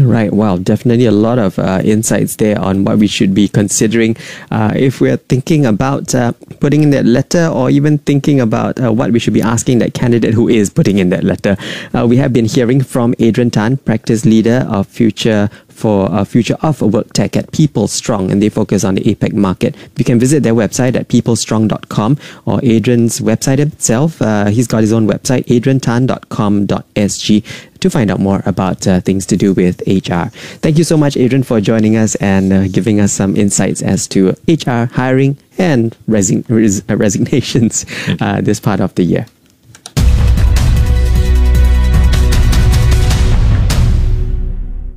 Right. 0.02 0.32
Wow. 0.34 0.58
Definitely 0.58 1.06
a 1.06 1.12
lot 1.12 1.40
of 1.40 1.58
uh, 1.58 1.82
insights 1.84 2.36
there 2.36 2.60
on 2.60 2.84
what 2.84 2.98
we 2.98 3.08
should 3.08 3.34
be 3.34 3.48
considering 3.48 4.18
uh, 4.52 4.74
if 4.76 5.00
we're 5.00 5.16
thinking 5.16 5.66
about 5.66 6.14
uh, 6.14 6.34
putting 6.60 6.84
in 6.84 6.90
that 6.90 7.06
letter 7.06 7.48
or 7.48 7.70
even 7.70 8.00
thinking 8.00 8.42
about 8.42 8.82
uh, 8.84 8.92
what 8.92 9.12
we 9.12 9.20
should 9.20 9.34
be 9.34 9.42
asking 9.42 9.80
that 9.80 9.94
candidate 9.94 10.34
who 10.34 10.50
is 10.50 10.70
putting 10.70 10.98
in 10.98 11.10
that 11.12 11.24
letter. 11.24 11.56
Uh, 11.94 12.06
we 12.06 12.18
have 12.18 12.34
been 12.34 12.46
hearing 12.46 12.84
from 12.84 13.16
Adrian 13.20 13.50
Tan, 13.50 13.78
practice 13.78 14.26
leader 14.26 14.68
of 14.70 14.86
Future 14.88 15.50
for 15.76 16.08
a 16.12 16.24
future 16.26 16.56
of 16.62 16.82
work 16.82 17.12
tech 17.14 17.36
at 17.36 17.52
PeopleStrong, 17.52 18.32
and 18.32 18.42
they 18.42 18.50
focus 18.50 18.84
on 18.84 18.96
the 18.96 19.02
APAC 19.02 19.34
market. 19.34 19.76
You 19.98 20.06
can 20.06 20.20
visit 20.20 20.42
their 20.44 20.54
website 20.54 20.96
at 20.96 21.10
peoplestrong.com 21.10 22.18
or 22.46 22.60
Adrian's 22.64 23.20
website 23.20 23.60
itself. 23.60 24.22
Uh, 24.22 24.46
he's 24.46 24.68
got 24.68 24.82
his 24.82 24.94
own 24.94 25.08
website, 25.08 25.46
adriantan.com.sg, 25.46 27.44
to 27.80 27.90
find 27.90 28.10
out 28.10 28.20
more 28.20 28.42
about 28.46 28.88
uh, 28.88 29.00
things 29.02 29.26
to 29.28 29.38
do 29.38 29.54
with 29.54 29.82
HR. 29.86 30.30
Thank 30.64 30.78
you 30.78 30.84
so 30.84 30.98
much, 30.98 31.18
Adrian, 31.18 31.44
for 31.44 31.60
joining 31.62 31.98
us 31.98 32.16
and 32.16 32.54
uh, 32.54 32.68
giving 32.70 33.00
us 33.00 33.12
some 33.12 33.36
insights 33.36 33.82
as 33.82 34.08
to 34.10 34.30
HR 34.48 34.90
hiring 34.94 35.38
and 35.58 35.96
resign- 36.08 36.46
res- 36.48 36.84
resignations 36.90 37.86
uh, 38.22 38.42
this 38.42 38.60
part 38.60 38.80
of 38.80 38.96
the 38.96 39.04
year. 39.04 39.26